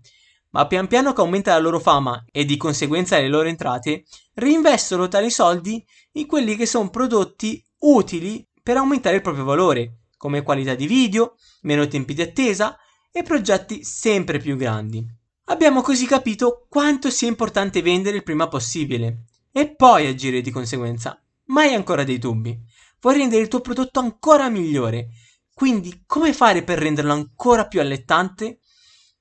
ma 0.52 0.68
pian 0.68 0.88
piano 0.88 1.14
che 1.14 1.22
aumenta 1.22 1.54
la 1.54 1.60
loro 1.60 1.80
fama 1.80 2.26
e 2.32 2.46
di 2.46 2.58
conseguenza 2.58 3.18
le 3.18 3.28
loro 3.28 3.48
entrate, 3.48 4.06
reinvestono 4.36 5.08
tali 5.08 5.30
soldi 5.30 5.84
in 6.14 6.28
quelli 6.28 6.56
che 6.56 6.66
sono 6.66 6.90
prodotti 6.90 7.64
utili 7.80 8.48
per 8.62 8.78
aumentare 8.78 9.18
il 9.18 9.22
proprio 9.22 9.44
valore, 9.44 10.00
come 10.18 10.42
qualità 10.42 10.74
di 10.76 10.88
video, 10.88 11.36
meno 11.62 11.88
tempi 11.88 12.14
di 12.14 12.22
attesa 12.22 12.78
e 13.16 13.22
progetti 13.22 13.84
sempre 13.84 14.40
più 14.40 14.58
grandi. 14.58 15.06
Abbiamo 15.46 15.82
così 15.82 16.08
capito 16.08 16.66
quanto 16.68 17.12
sia 17.12 17.28
importante 17.28 17.84
vendere 17.84 18.18
il 18.18 18.24
prima 18.24 18.48
possibile 18.48 19.26
e 19.52 19.76
poi 19.76 20.08
agire 20.08 20.42
di 20.42 20.50
conseguenza. 20.50 21.22
Ma 21.46 21.62
hai 21.62 21.76
ancora 21.76 22.04
dei 22.04 22.18
dubbi? 22.18 22.60
Vuoi 23.00 23.18
rendere 23.18 23.44
il 23.44 23.50
tuo 23.50 23.62
prodotto 23.62 24.00
ancora 24.00 24.50
migliore? 24.50 25.10
Quindi 25.54 26.04
come 26.08 26.34
fare 26.34 26.64
per 26.64 26.80
renderlo 26.80 27.14
ancora 27.14 27.68
più 27.68 27.82
allettante? 27.82 28.62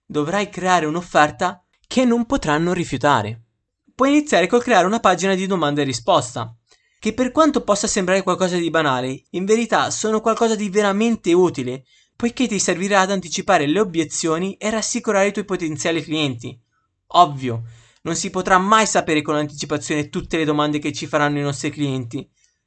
Dovrai 0.07 0.49
creare 0.49 0.87
un'offerta 0.87 1.63
che 1.87 2.07
non 2.07 2.25
potranno 2.25 2.73
rifiutare. 2.73 3.43
Puoi 3.95 4.09
iniziare 4.09 4.47
col 4.47 4.63
creare 4.63 4.87
una 4.87 5.01
pagina 5.01 5.35
di 5.35 5.47
domanda 5.47 5.83
e 5.83 5.85
risposta, 5.85 6.57
che 6.99 7.13
per 7.13 7.31
quanto 7.31 7.63
possa 7.63 7.87
sembrare 7.87 8.23
qualcosa 8.23 8.57
di 8.57 8.71
banale, 8.71 9.25
in 9.31 9.45
verità 9.45 9.91
sono 9.91 10.23
qualcosa 10.23 10.55
di 10.55 10.71
veramente 10.71 11.35
utile 11.35 11.85
poiché 12.23 12.47
ti 12.47 12.61
servirà 12.61 13.01
ad 13.01 13.11
anticipare 13.11 13.67
le 13.67 13.81
obiezioni 13.81 14.55
e 14.55 14.71
rassicurare 14.71 15.27
i 15.27 15.33
tuoi 15.33 15.45
potenziali 15.45 16.05
clienti. 16.05 16.57
Ovvio, 17.15 17.65
non 18.03 18.15
si 18.15 18.31
potrà 18.31 18.59
mai 18.59 18.87
sapere 18.87 19.23
con 19.23 19.35
anticipazione 19.35 20.09
tutte 20.09 20.37
le 20.37 20.45
domande 20.45 20.79
che 20.79 20.93
ci 20.93 21.09
faranno 21.09 21.41
i 21.41 21.43
nostri 21.43 21.71
clienti, 21.71 22.25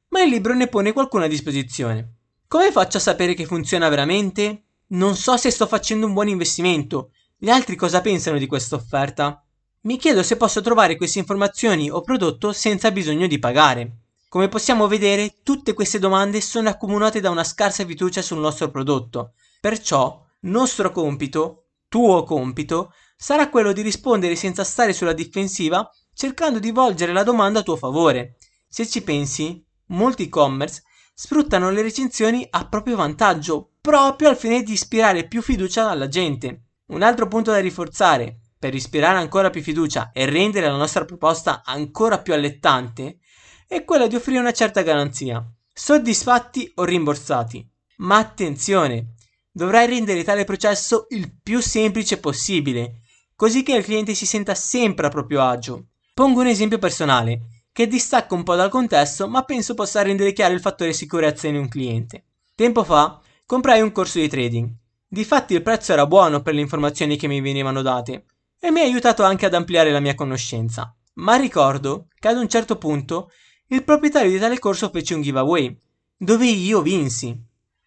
ma 0.08 0.20
il 0.20 0.28
libro 0.28 0.52
ne 0.52 0.66
pone 0.66 0.92
qualcuna 0.92 1.24
a 1.24 1.28
disposizione. 1.28 2.16
Come 2.46 2.70
faccio 2.70 2.98
a 2.98 3.00
sapere 3.00 3.32
che 3.32 3.46
funziona 3.46 3.88
veramente? 3.88 4.64
Non 4.88 5.16
so 5.16 5.38
se 5.38 5.50
sto 5.50 5.66
facendo 5.66 6.04
un 6.04 6.12
buon 6.12 6.28
investimento. 6.28 7.12
Gli 7.34 7.48
altri 7.48 7.76
cosa 7.76 8.02
pensano 8.02 8.36
di 8.36 8.46
questa 8.46 8.74
offerta? 8.76 9.42
Mi 9.84 9.96
chiedo 9.96 10.22
se 10.22 10.36
posso 10.36 10.60
trovare 10.60 10.98
queste 10.98 11.18
informazioni 11.18 11.88
o 11.88 12.02
prodotto 12.02 12.52
senza 12.52 12.90
bisogno 12.90 13.26
di 13.26 13.38
pagare. 13.38 14.00
Come 14.28 14.48
possiamo 14.48 14.86
vedere, 14.86 15.36
tutte 15.42 15.72
queste 15.72 15.98
domande 15.98 16.42
sono 16.42 16.68
accomunate 16.68 17.20
da 17.20 17.30
una 17.30 17.42
scarsa 17.42 17.86
fiducia 17.86 18.20
sul 18.20 18.38
nostro 18.38 18.70
prodotto, 18.70 19.32
Perciò 19.60 20.24
nostro 20.40 20.90
compito, 20.90 21.68
tuo 21.88 22.22
compito, 22.24 22.92
sarà 23.16 23.48
quello 23.48 23.72
di 23.72 23.82
rispondere 23.82 24.36
senza 24.36 24.64
stare 24.64 24.92
sulla 24.92 25.12
difensiva 25.12 25.90
cercando 26.16 26.58
di 26.58 26.70
volgere 26.70 27.12
la 27.12 27.22
domanda 27.22 27.60
a 27.60 27.62
tuo 27.62 27.76
favore. 27.76 28.36
Se 28.66 28.86
ci 28.86 29.02
pensi, 29.02 29.62
molti 29.88 30.24
e-commerce 30.24 30.82
sfruttano 31.14 31.70
le 31.70 31.82
recensioni 31.82 32.46
a 32.50 32.66
proprio 32.68 32.96
vantaggio, 32.96 33.72
proprio 33.80 34.30
al 34.30 34.36
fine 34.36 34.62
di 34.62 34.72
ispirare 34.72 35.28
più 35.28 35.42
fiducia 35.42 35.90
alla 35.90 36.08
gente. 36.08 36.68
Un 36.86 37.02
altro 37.02 37.28
punto 37.28 37.50
da 37.50 37.58
rinforzare, 37.58 38.40
per 38.58 38.74
ispirare 38.74 39.18
ancora 39.18 39.50
più 39.50 39.62
fiducia 39.62 40.10
e 40.12 40.24
rendere 40.24 40.66
la 40.66 40.76
nostra 40.76 41.04
proposta 41.04 41.62
ancora 41.64 42.20
più 42.20 42.32
allettante, 42.32 43.18
è 43.66 43.84
quella 43.84 44.06
di 44.06 44.16
offrire 44.16 44.40
una 44.40 44.52
certa 44.52 44.82
garanzia, 44.82 45.44
soddisfatti 45.72 46.72
o 46.76 46.84
rimborsati. 46.84 47.68
Ma 47.98 48.16
attenzione, 48.16 49.15
Dovrai 49.56 49.86
rendere 49.86 50.22
tale 50.22 50.44
processo 50.44 51.06
il 51.08 51.32
più 51.42 51.62
semplice 51.62 52.20
possibile, 52.20 53.00
così 53.34 53.62
che 53.62 53.74
il 53.74 53.84
cliente 53.84 54.12
si 54.12 54.26
senta 54.26 54.54
sempre 54.54 55.06
a 55.06 55.08
proprio 55.08 55.40
agio. 55.42 55.86
Pongo 56.12 56.40
un 56.40 56.46
esempio 56.46 56.76
personale, 56.76 57.64
che 57.72 57.86
distacca 57.86 58.34
un 58.34 58.42
po' 58.42 58.54
dal 58.54 58.68
contesto, 58.68 59.26
ma 59.26 59.44
penso 59.44 59.72
possa 59.72 60.02
rendere 60.02 60.34
chiaro 60.34 60.52
il 60.52 60.60
fattore 60.60 60.92
sicurezza 60.92 61.48
in 61.48 61.56
un 61.56 61.68
cliente. 61.68 62.24
Tempo 62.54 62.84
fa 62.84 63.18
comprai 63.46 63.80
un 63.80 63.92
corso 63.92 64.18
di 64.18 64.28
trading. 64.28 64.70
Difatti 65.08 65.54
il 65.54 65.62
prezzo 65.62 65.94
era 65.94 66.06
buono 66.06 66.42
per 66.42 66.52
le 66.52 66.60
informazioni 66.60 67.16
che 67.16 67.26
mi 67.26 67.40
venivano 67.40 67.80
date 67.80 68.26
e 68.60 68.70
mi 68.70 68.80
ha 68.80 68.82
aiutato 68.82 69.22
anche 69.22 69.46
ad 69.46 69.54
ampliare 69.54 69.90
la 69.90 70.00
mia 70.00 70.14
conoscenza. 70.14 70.94
Ma 71.14 71.36
ricordo 71.36 72.08
che 72.18 72.28
ad 72.28 72.36
un 72.36 72.48
certo 72.50 72.76
punto 72.76 73.30
il 73.68 73.84
proprietario 73.84 74.30
di 74.30 74.38
tale 74.38 74.58
corso 74.58 74.90
fece 74.90 75.14
un 75.14 75.22
giveaway, 75.22 75.74
dove 76.14 76.44
io 76.44 76.82
vinsi. 76.82 77.45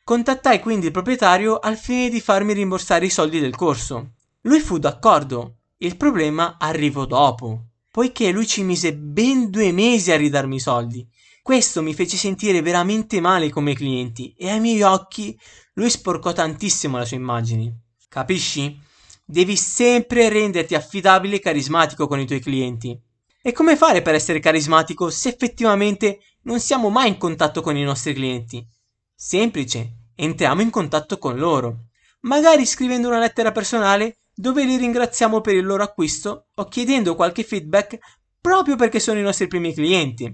Contattai 0.09 0.59
quindi 0.59 0.87
il 0.87 0.91
proprietario 0.91 1.59
al 1.59 1.77
fine 1.77 2.09
di 2.09 2.19
farmi 2.19 2.53
rimborsare 2.53 3.05
i 3.05 3.11
soldi 3.11 3.39
del 3.39 3.55
corso. 3.55 4.13
Lui 4.41 4.59
fu 4.59 4.79
d'accordo. 4.79 5.57
Il 5.77 5.97
problema 5.97 6.57
arrivò 6.57 7.05
dopo, 7.05 7.65
poiché 7.91 8.31
lui 8.31 8.47
ci 8.47 8.63
mise 8.63 8.95
ben 8.95 9.51
due 9.51 9.71
mesi 9.71 10.11
a 10.11 10.17
ridarmi 10.17 10.55
i 10.55 10.59
soldi. 10.59 11.07
Questo 11.43 11.83
mi 11.83 11.93
fece 11.93 12.17
sentire 12.17 12.63
veramente 12.63 13.19
male 13.19 13.51
come 13.51 13.75
clienti 13.75 14.33
e 14.35 14.49
ai 14.49 14.59
miei 14.59 14.81
occhi 14.81 15.37
lui 15.73 15.91
sporcò 15.91 16.33
tantissimo 16.33 16.97
la 16.97 17.05
sua 17.05 17.17
immagine. 17.17 17.81
Capisci? 18.07 18.79
Devi 19.23 19.55
sempre 19.55 20.27
renderti 20.27 20.73
affidabile 20.73 21.35
e 21.35 21.39
carismatico 21.39 22.07
con 22.07 22.19
i 22.19 22.25
tuoi 22.25 22.39
clienti. 22.39 22.99
E 23.43 23.51
come 23.51 23.77
fare 23.77 24.01
per 24.01 24.15
essere 24.15 24.39
carismatico 24.39 25.11
se 25.11 25.29
effettivamente 25.29 26.21
non 26.45 26.59
siamo 26.59 26.89
mai 26.89 27.09
in 27.09 27.17
contatto 27.19 27.61
con 27.61 27.77
i 27.77 27.83
nostri 27.83 28.15
clienti? 28.15 28.65
Semplice, 29.13 29.98
entriamo 30.19 30.61
in 30.61 30.69
contatto 30.69 31.17
con 31.17 31.37
loro, 31.37 31.85
magari 32.21 32.65
scrivendo 32.65 33.07
una 33.07 33.19
lettera 33.19 33.51
personale 33.51 34.17
dove 34.33 34.65
li 34.65 34.75
ringraziamo 34.75 35.39
per 35.39 35.55
il 35.55 35.65
loro 35.65 35.83
acquisto 35.83 36.47
o 36.53 36.65
chiedendo 36.65 37.15
qualche 37.15 37.43
feedback 37.43 37.97
proprio 38.41 38.75
perché 38.75 38.99
sono 38.99 39.19
i 39.19 39.23
nostri 39.23 39.47
primi 39.47 39.73
clienti. 39.73 40.33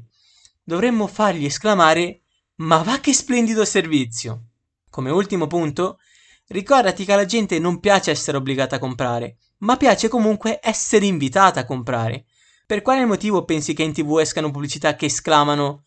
Dovremmo 0.63 1.05
fargli 1.05 1.45
esclamare 1.45 2.21
ma 2.57 2.81
va 2.81 2.99
che 2.99 3.13
splendido 3.13 3.63
servizio! 3.63 4.45
Come 4.89 5.11
ultimo 5.11 5.45
punto, 5.45 5.99
ricordati 6.47 7.05
che 7.05 7.13
alla 7.13 7.25
gente 7.25 7.59
non 7.59 7.79
piace 7.79 8.11
essere 8.11 8.37
obbligata 8.37 8.77
a 8.77 8.79
comprare, 8.79 9.37
ma 9.59 9.77
piace 9.77 10.07
comunque 10.07 10.59
essere 10.63 11.05
invitata 11.05 11.59
a 11.59 11.65
comprare. 11.65 12.25
Per 12.65 12.81
quale 12.81 13.05
motivo 13.05 13.43
pensi 13.43 13.73
che 13.73 13.83
in 13.83 13.93
tv 13.93 14.19
escano 14.19 14.49
pubblicità 14.49 14.95
che 14.95 15.05
esclamano 15.05 15.83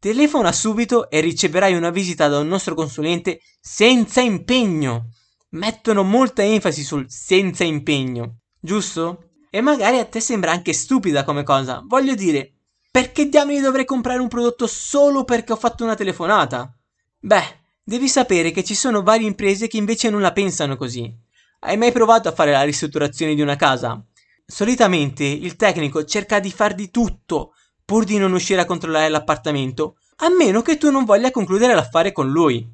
Telefona 0.00 0.50
subito 0.50 1.10
e 1.10 1.20
riceverai 1.20 1.74
una 1.74 1.90
visita 1.90 2.26
da 2.26 2.38
un 2.38 2.48
nostro 2.48 2.74
consulente 2.74 3.42
senza 3.60 4.22
impegno. 4.22 5.10
Mettono 5.50 6.02
molta 6.02 6.42
enfasi 6.42 6.82
sul 6.82 7.04
senza 7.10 7.64
impegno, 7.64 8.38
giusto? 8.58 9.32
E 9.50 9.60
magari 9.60 9.98
a 9.98 10.06
te 10.06 10.20
sembra 10.20 10.52
anche 10.52 10.72
stupida 10.72 11.22
come 11.22 11.42
cosa. 11.42 11.82
Voglio 11.86 12.14
dire, 12.14 12.50
perché 12.90 13.28
diamine 13.28 13.60
dovrei 13.60 13.84
comprare 13.84 14.20
un 14.20 14.28
prodotto 14.28 14.66
solo 14.66 15.24
perché 15.24 15.52
ho 15.52 15.56
fatto 15.56 15.84
una 15.84 15.96
telefonata? 15.96 16.74
Beh, 17.18 17.58
devi 17.84 18.08
sapere 18.08 18.52
che 18.52 18.64
ci 18.64 18.74
sono 18.74 19.02
varie 19.02 19.26
imprese 19.26 19.68
che 19.68 19.76
invece 19.76 20.08
non 20.08 20.22
la 20.22 20.32
pensano 20.32 20.78
così. 20.78 21.14
Hai 21.58 21.76
mai 21.76 21.92
provato 21.92 22.26
a 22.26 22.32
fare 22.32 22.52
la 22.52 22.62
ristrutturazione 22.62 23.34
di 23.34 23.42
una 23.42 23.56
casa? 23.56 24.02
Solitamente 24.46 25.24
il 25.24 25.56
tecnico 25.56 26.04
cerca 26.06 26.40
di 26.40 26.50
far 26.50 26.74
di 26.74 26.90
tutto 26.90 27.52
pur 27.90 28.04
di 28.04 28.18
non 28.18 28.32
uscire 28.32 28.60
a 28.60 28.66
controllare 28.66 29.08
l'appartamento, 29.08 29.96
a 30.18 30.28
meno 30.28 30.62
che 30.62 30.78
tu 30.78 30.92
non 30.92 31.04
voglia 31.04 31.32
concludere 31.32 31.74
l'affare 31.74 32.12
con 32.12 32.30
lui, 32.30 32.64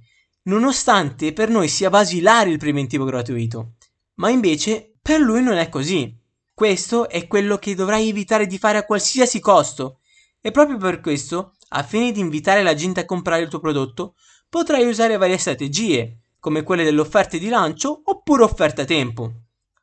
nonostante 0.43 1.33
per 1.33 1.49
noi 1.49 1.69
sia 1.69 1.89
basilare 1.89 2.51
il 2.51 2.59
preventivo 2.59 3.07
gratuito. 3.07 3.77
Ma 4.17 4.29
invece 4.29 4.93
per 5.01 5.21
lui 5.21 5.43
non 5.43 5.55
è 5.55 5.71
così. 5.71 6.15
Questo 6.53 7.09
è 7.09 7.27
quello 7.29 7.57
che 7.57 7.75
dovrai 7.75 8.11
evitare 8.11 8.47
di 8.47 8.59
fare 8.59 8.77
a 8.77 8.85
qualsiasi 8.85 9.41
costo. 9.41 10.01
E 10.39 10.51
proprio 10.51 10.77
per 10.77 11.01
questo, 11.01 11.55
a 11.69 11.83
fine 11.83 12.13
di 12.13 12.21
invitare 12.21 12.63
la 12.63 12.75
gente 12.75 13.01
a 13.01 13.07
comprare 13.07 13.41
il 13.41 13.49
tuo 13.49 13.59
prodotto, 13.59 14.17
potrai 14.51 14.87
usare 14.87 15.17
varie 15.17 15.39
strategie, 15.39 16.19
come 16.39 16.63
quelle 16.63 16.85
delle 16.85 17.01
offerte 17.01 17.39
di 17.39 17.49
lancio 17.49 18.03
oppure 18.05 18.43
offerte 18.43 18.83
a 18.83 18.85
tempo. 18.85 19.33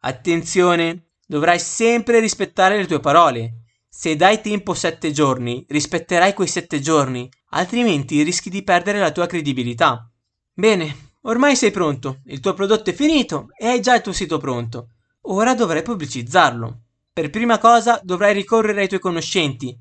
Attenzione, 0.01 1.07
dovrai 1.25 1.57
sempre 1.57 2.19
rispettare 2.19 2.77
le 2.77 2.85
tue 2.85 2.99
parole. 2.99 3.62
Se 3.95 4.15
dai 4.15 4.41
tempo 4.41 4.73
7 4.73 5.11
giorni, 5.11 5.63
rispetterai 5.69 6.33
quei 6.33 6.47
7 6.47 6.79
giorni, 6.79 7.29
altrimenti 7.49 8.23
rischi 8.23 8.49
di 8.49 8.63
perdere 8.63 8.97
la 8.97 9.11
tua 9.11 9.27
credibilità. 9.27 10.11
Bene, 10.51 11.11
ormai 11.21 11.55
sei 11.55 11.69
pronto, 11.69 12.21
il 12.25 12.39
tuo 12.39 12.55
prodotto 12.55 12.89
è 12.89 12.93
finito 12.93 13.49
e 13.55 13.67
hai 13.67 13.81
già 13.81 13.95
il 13.95 14.01
tuo 14.01 14.11
sito 14.11 14.39
pronto. 14.39 14.87
Ora 15.25 15.53
dovrai 15.53 15.83
pubblicizzarlo. 15.83 16.81
Per 17.13 17.29
prima 17.29 17.59
cosa 17.59 18.01
dovrai 18.03 18.33
ricorrere 18.33 18.81
ai 18.81 18.87
tuoi 18.87 18.99
conoscenti. 18.99 19.79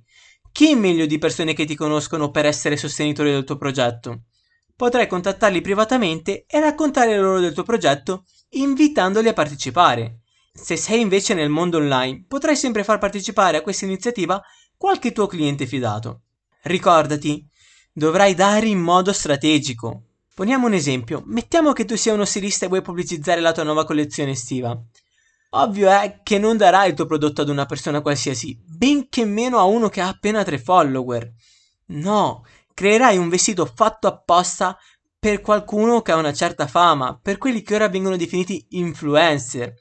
Chi 0.53 0.75
meglio 0.75 1.07
di 1.07 1.17
persone 1.17 1.55
che 1.55 1.65
ti 1.65 1.75
conoscono 1.75 2.31
per 2.31 2.45
essere 2.45 2.77
sostenitori 2.77 3.31
del 3.31 3.45
tuo 3.45 3.57
progetto? 3.57 4.25
Potrai 4.77 5.07
contattarli 5.07 5.63
privatamente 5.63 6.45
e 6.47 6.61
raccontare 6.61 7.19
loro 7.19 7.41
del 7.41 7.55
tuo 7.55 7.63
progetto 7.63 8.27
invitandoli 8.51 9.29
a 9.29 9.33
partecipare. 9.33 10.22
Se 10.55 10.77
sei 10.77 11.01
invece 11.01 11.33
nel 11.33 11.49
mondo 11.49 11.79
online, 11.79 12.25
potrai 12.29 12.57
sempre 12.57 12.85
far 12.85 12.99
partecipare 12.99 13.57
a 13.57 13.63
questa 13.63 13.87
iniziativa 13.87 14.43
qualche 14.77 15.11
tuo 15.11 15.27
cliente 15.27 15.67
fidato. 15.67 16.25
Ricordati, 16.65 17.47
dovrai 17.91 18.35
dare 18.35 18.67
in 18.67 18.79
modo 18.79 19.15
strategico. 19.15 20.03
Poniamo 20.35 20.67
un 20.67 20.75
esempio, 20.75 21.23
mettiamo 21.27 21.73
che 21.73 21.87
tu 21.87 21.97
sia 21.97 22.13
uno 22.13 22.27
stilista 22.27 22.67
e 22.67 22.69
vuoi 22.69 22.83
pubblicizzare 22.83 23.41
la 23.41 23.53
tua 23.53 23.63
nuova 23.63 23.87
collezione 23.87 24.33
estiva. 24.33 24.79
Ovvio 25.55 25.89
è 25.91 26.21
che 26.23 26.39
non 26.39 26.57
darai 26.59 26.91
il 26.91 26.95
tuo 26.95 27.07
prodotto 27.07 27.43
ad 27.43 27.49
una 27.49 27.67
persona 27.67 28.01
qualsiasi, 28.01 28.59
benché 28.65 29.25
meno 29.25 29.59
a 29.59 29.65
uno 29.65 29.89
che 29.89 30.01
ha 30.01 30.09
appena 30.09 30.45
tre 30.45 30.59
follower. 30.59 31.33
No, 31.87 32.45
creerai 32.75 33.17
un 33.17 33.29
vestito 33.29 33.67
fatto 33.67 34.07
apposta 34.07 34.79
per 35.19 35.41
qualcuno 35.41 36.03
che 36.03 36.13
ha 36.13 36.17
una 36.17 36.33
certa 36.33 36.67
fama, 36.67 37.19
per 37.21 37.39
quelli 37.39 37.63
che 37.63 37.75
ora 37.75 37.89
vengono 37.89 38.17
definiti 38.17 38.67
influencer. 38.71 39.75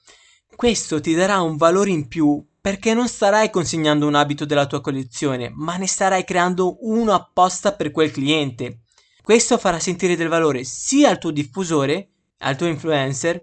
Questo 0.62 1.02
ti 1.02 1.16
darà 1.16 1.42
un 1.42 1.58
valore 1.58 1.90
in 1.90 2.08
più 2.08 2.40
perché 2.62 2.94
non 2.94 3.08
starai 3.08 3.50
consegnando 3.50 4.06
un 4.06 4.14
abito 4.14 4.46
della 4.46 4.68
tua 4.68 4.80
collezione, 4.80 5.52
ma 5.52 5.76
ne 5.76 5.88
starai 5.88 6.24
creando 6.24 6.78
uno 6.82 7.14
apposta 7.14 7.74
per 7.74 7.90
quel 7.90 8.12
cliente. 8.12 8.82
Questo 9.24 9.58
farà 9.58 9.80
sentire 9.80 10.16
del 10.16 10.28
valore 10.28 10.64
sia 10.64 11.10
al 11.10 11.18
tuo 11.18 11.32
diffusore, 11.32 12.10
al 12.42 12.56
tuo 12.58 12.68
influencer, 12.68 13.42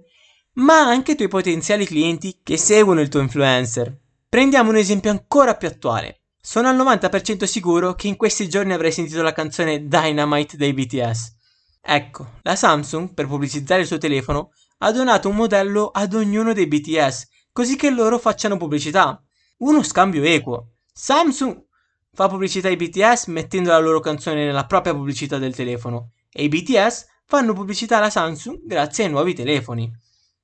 ma 0.59 0.79
anche 0.87 1.11
ai 1.11 1.17
tuoi 1.17 1.27
potenziali 1.29 1.87
clienti 1.87 2.39
che 2.41 2.57
seguono 2.57 3.01
il 3.01 3.09
tuo 3.09 3.19
influencer. 3.19 3.99
Prendiamo 4.29 4.71
un 4.71 4.77
esempio 4.77 5.11
ancora 5.11 5.57
più 5.57 5.67
attuale. 5.67 6.21
Sono 6.41 6.69
al 6.69 6.77
90% 6.77 7.43
sicuro 7.47 7.97
che 7.97 8.07
in 8.07 8.15
questi 8.15 8.49
giorni 8.49 8.75
avrai 8.75 8.93
sentito 8.93 9.23
la 9.23 9.33
canzone 9.33 9.89
Dynamite 9.89 10.57
dei 10.57 10.73
BTS. 10.73 11.35
Ecco, 11.83 12.35
la 12.43 12.55
Samsung, 12.55 13.13
per 13.13 13.27
pubblicizzare 13.27 13.81
il 13.81 13.89
suo 13.89 13.99
telefono, 13.99 14.51
ha 14.79 14.93
donato 14.93 15.29
un 15.29 15.37
modello 15.37 15.91
ad 15.93 16.15
ognuno 16.15 16.53
dei 16.53 16.67
BTS, 16.67 17.29
così 17.53 17.77
che 17.77 17.91
loro 17.91 18.19
facciano 18.19 18.57
pubblicità. 18.57 19.23
Uno 19.59 19.83
scambio 19.83 20.23
equo. 20.23 20.75
Samsung 20.93 21.65
fa 22.13 22.29
pubblicità 22.29 22.69
ai 22.69 22.77
BTS 22.77 23.27
mettendo 23.27 23.71
la 23.71 23.79
loro 23.79 24.01
canzone 24.01 24.45
nella 24.45 24.67
propria 24.67 24.95
pubblicità 24.95 25.39
del 25.39 25.55
telefono 25.55 26.11
e 26.31 26.45
i 26.45 26.49
BTS 26.49 27.07
fanno 27.25 27.53
pubblicità 27.53 27.99
alla 27.99 28.11
Samsung 28.11 28.61
grazie 28.65 29.05
ai 29.05 29.11
nuovi 29.11 29.35
telefoni. 29.35 29.91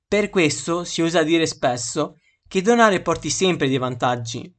Per 0.07 0.31
questo 0.31 0.85
si 0.85 1.03
usa 1.03 1.23
dire 1.23 1.47
spesso 1.47 2.18
che 2.47 2.62
donare 2.62 3.01
porti 3.03 3.31
sempre 3.31 3.68
dei 3.68 3.79
vantaggi. 3.79 4.53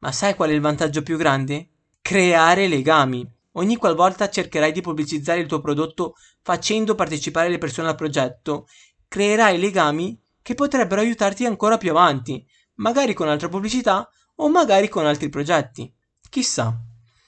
Ma 0.00 0.12
sai 0.12 0.34
qual 0.34 0.50
è 0.50 0.52
il 0.52 0.60
vantaggio 0.60 1.02
più 1.02 1.16
grande? 1.16 1.70
Creare 2.00 2.68
legami. 2.68 3.28
Ogni 3.54 3.76
qualvolta 3.76 4.30
cercherai 4.30 4.70
di 4.72 4.80
pubblicizzare 4.80 5.40
il 5.40 5.46
tuo 5.46 5.60
prodotto 5.60 6.14
facendo 6.42 6.94
partecipare 6.94 7.48
le 7.48 7.58
persone 7.58 7.88
al 7.88 7.96
progetto, 7.96 8.66
creerai 9.10 9.58
legami 9.58 10.16
che 10.40 10.54
potrebbero 10.54 11.00
aiutarti 11.02 11.44
ancora 11.44 11.76
più 11.76 11.90
avanti, 11.90 12.46
magari 12.76 13.12
con 13.12 13.28
altre 13.28 13.48
pubblicità 13.48 14.08
o 14.36 14.48
magari 14.48 14.88
con 14.88 15.04
altri 15.04 15.28
progetti. 15.28 15.92
Chissà. 16.30 16.74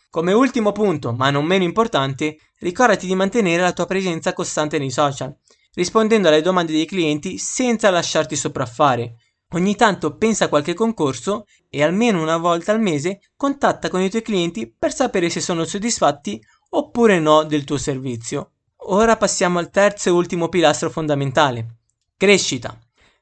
Come 0.08 0.32
ultimo 0.32 0.70
punto, 0.70 1.12
ma 1.12 1.30
non 1.30 1.44
meno 1.44 1.64
importante, 1.64 2.38
ricordati 2.60 3.06
di 3.06 3.14
mantenere 3.16 3.62
la 3.62 3.72
tua 3.72 3.86
presenza 3.86 4.32
costante 4.32 4.78
nei 4.78 4.90
social 4.90 5.36
rispondendo 5.74 6.28
alle 6.28 6.42
domande 6.42 6.72
dei 6.72 6.86
clienti 6.86 7.38
senza 7.38 7.90
lasciarti 7.90 8.36
sopraffare. 8.36 9.16
Ogni 9.54 9.76
tanto 9.76 10.16
pensa 10.16 10.46
a 10.46 10.48
qualche 10.48 10.74
concorso 10.74 11.46
e 11.68 11.82
almeno 11.82 12.22
una 12.22 12.38
volta 12.38 12.72
al 12.72 12.80
mese 12.80 13.20
contatta 13.36 13.88
con 13.88 14.00
i 14.00 14.08
tuoi 14.08 14.22
clienti 14.22 14.70
per 14.70 14.94
sapere 14.94 15.28
se 15.28 15.40
sono 15.40 15.64
soddisfatti 15.64 16.42
oppure 16.70 17.18
no 17.20 17.42
del 17.44 17.64
tuo 17.64 17.76
servizio. 17.76 18.51
Ora 18.86 19.16
passiamo 19.16 19.60
al 19.60 19.70
terzo 19.70 20.08
e 20.08 20.12
ultimo 20.12 20.48
pilastro 20.48 20.90
fondamentale. 20.90 21.76
Crescita. 22.16 22.76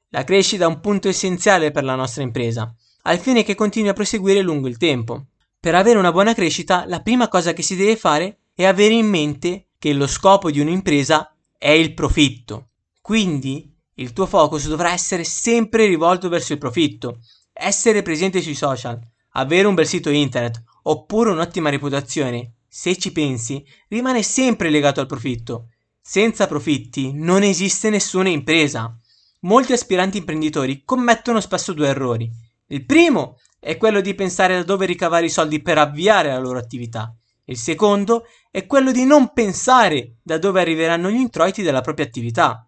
La 0.09 0.25
crescita 0.25 0.65
è 0.65 0.67
un 0.67 0.81
punto 0.81 1.09
essenziale 1.09 1.71
per 1.71 1.85
la 1.85 1.95
nostra 1.95 2.23
impresa, 2.23 2.75
al 3.03 3.19
fine 3.19 3.43
che 3.43 3.55
continui 3.55 3.91
a 3.91 3.93
proseguire 3.93 4.41
lungo 4.41 4.69
il 4.69 4.79
tempo. 4.79 5.27
Per 5.61 5.75
avere 5.75 5.99
una 5.99 6.13
buona 6.13 6.33
crescita, 6.33 6.87
la 6.87 7.03
prima 7.03 7.29
cosa 7.29 7.53
che 7.53 7.61
si 7.61 7.77
deve 7.77 7.97
fare 7.97 8.39
è 8.55 8.65
avere 8.65 8.95
in 8.95 9.07
mente 9.07 9.67
che 9.79 9.93
lo 9.93 10.07
scopo 10.07 10.51
di 10.51 10.61
un'impresa 10.61 11.31
è 11.59 11.71
il 11.71 11.93
profitto. 11.93 12.71
Quindi 13.03 13.71
il 13.97 14.15
tuo 14.15 14.25
focus 14.25 14.67
dovrà 14.67 14.93
essere 14.93 15.25
sempre 15.25 15.85
rivolto 15.85 16.31
verso 16.31 16.55
il 16.55 16.59
profitto. 16.59 17.19
Essere 17.53 18.01
presente 18.01 18.41
sui 18.41 18.55
social, 18.55 18.99
avere 19.33 19.67
un 19.67 19.75
bel 19.75 19.87
sito 19.87 20.09
internet 20.09 20.63
oppure 20.85 21.31
un'ottima 21.31 21.69
reputazione, 21.69 22.55
se 22.73 22.97
ci 22.97 23.11
pensi, 23.11 23.67
rimane 23.89 24.23
sempre 24.23 24.71
legato 24.71 25.01
al 25.01 25.07
profitto. 25.07 25.71
Senza 26.01 26.47
profitti 26.47 27.13
non 27.13 27.43
esiste 27.43 27.91
nessuna 27.91 28.29
impresa. 28.29 28.97
Molti 29.41 29.73
aspiranti 29.73 30.19
imprenditori 30.19 30.85
commettono 30.85 31.41
spesso 31.41 31.73
due 31.73 31.89
errori. 31.89 32.31
Il 32.69 32.87
primo 32.87 33.39
è 33.59 33.77
quello 33.77 34.01
di 34.01 34.15
pensare 34.15 34.55
da 34.55 34.63
dove 34.63 34.87
ricavare 34.87 35.27
i 35.27 35.31
soldi 35.31 35.61
per 35.61 35.79
avviare 35.79 36.29
la 36.29 36.39
loro 36.39 36.61
attività. 36.61 37.13
Il 37.47 37.57
secondo 37.57 38.27
è 38.53 38.65
quello 38.67 38.93
di 38.93 39.05
non 39.05 39.33
pensare 39.33 40.19
da 40.23 40.39
dove 40.39 40.61
arriveranno 40.61 41.11
gli 41.11 41.19
introiti 41.19 41.63
della 41.63 41.81
propria 41.81 42.07
attività. 42.07 42.65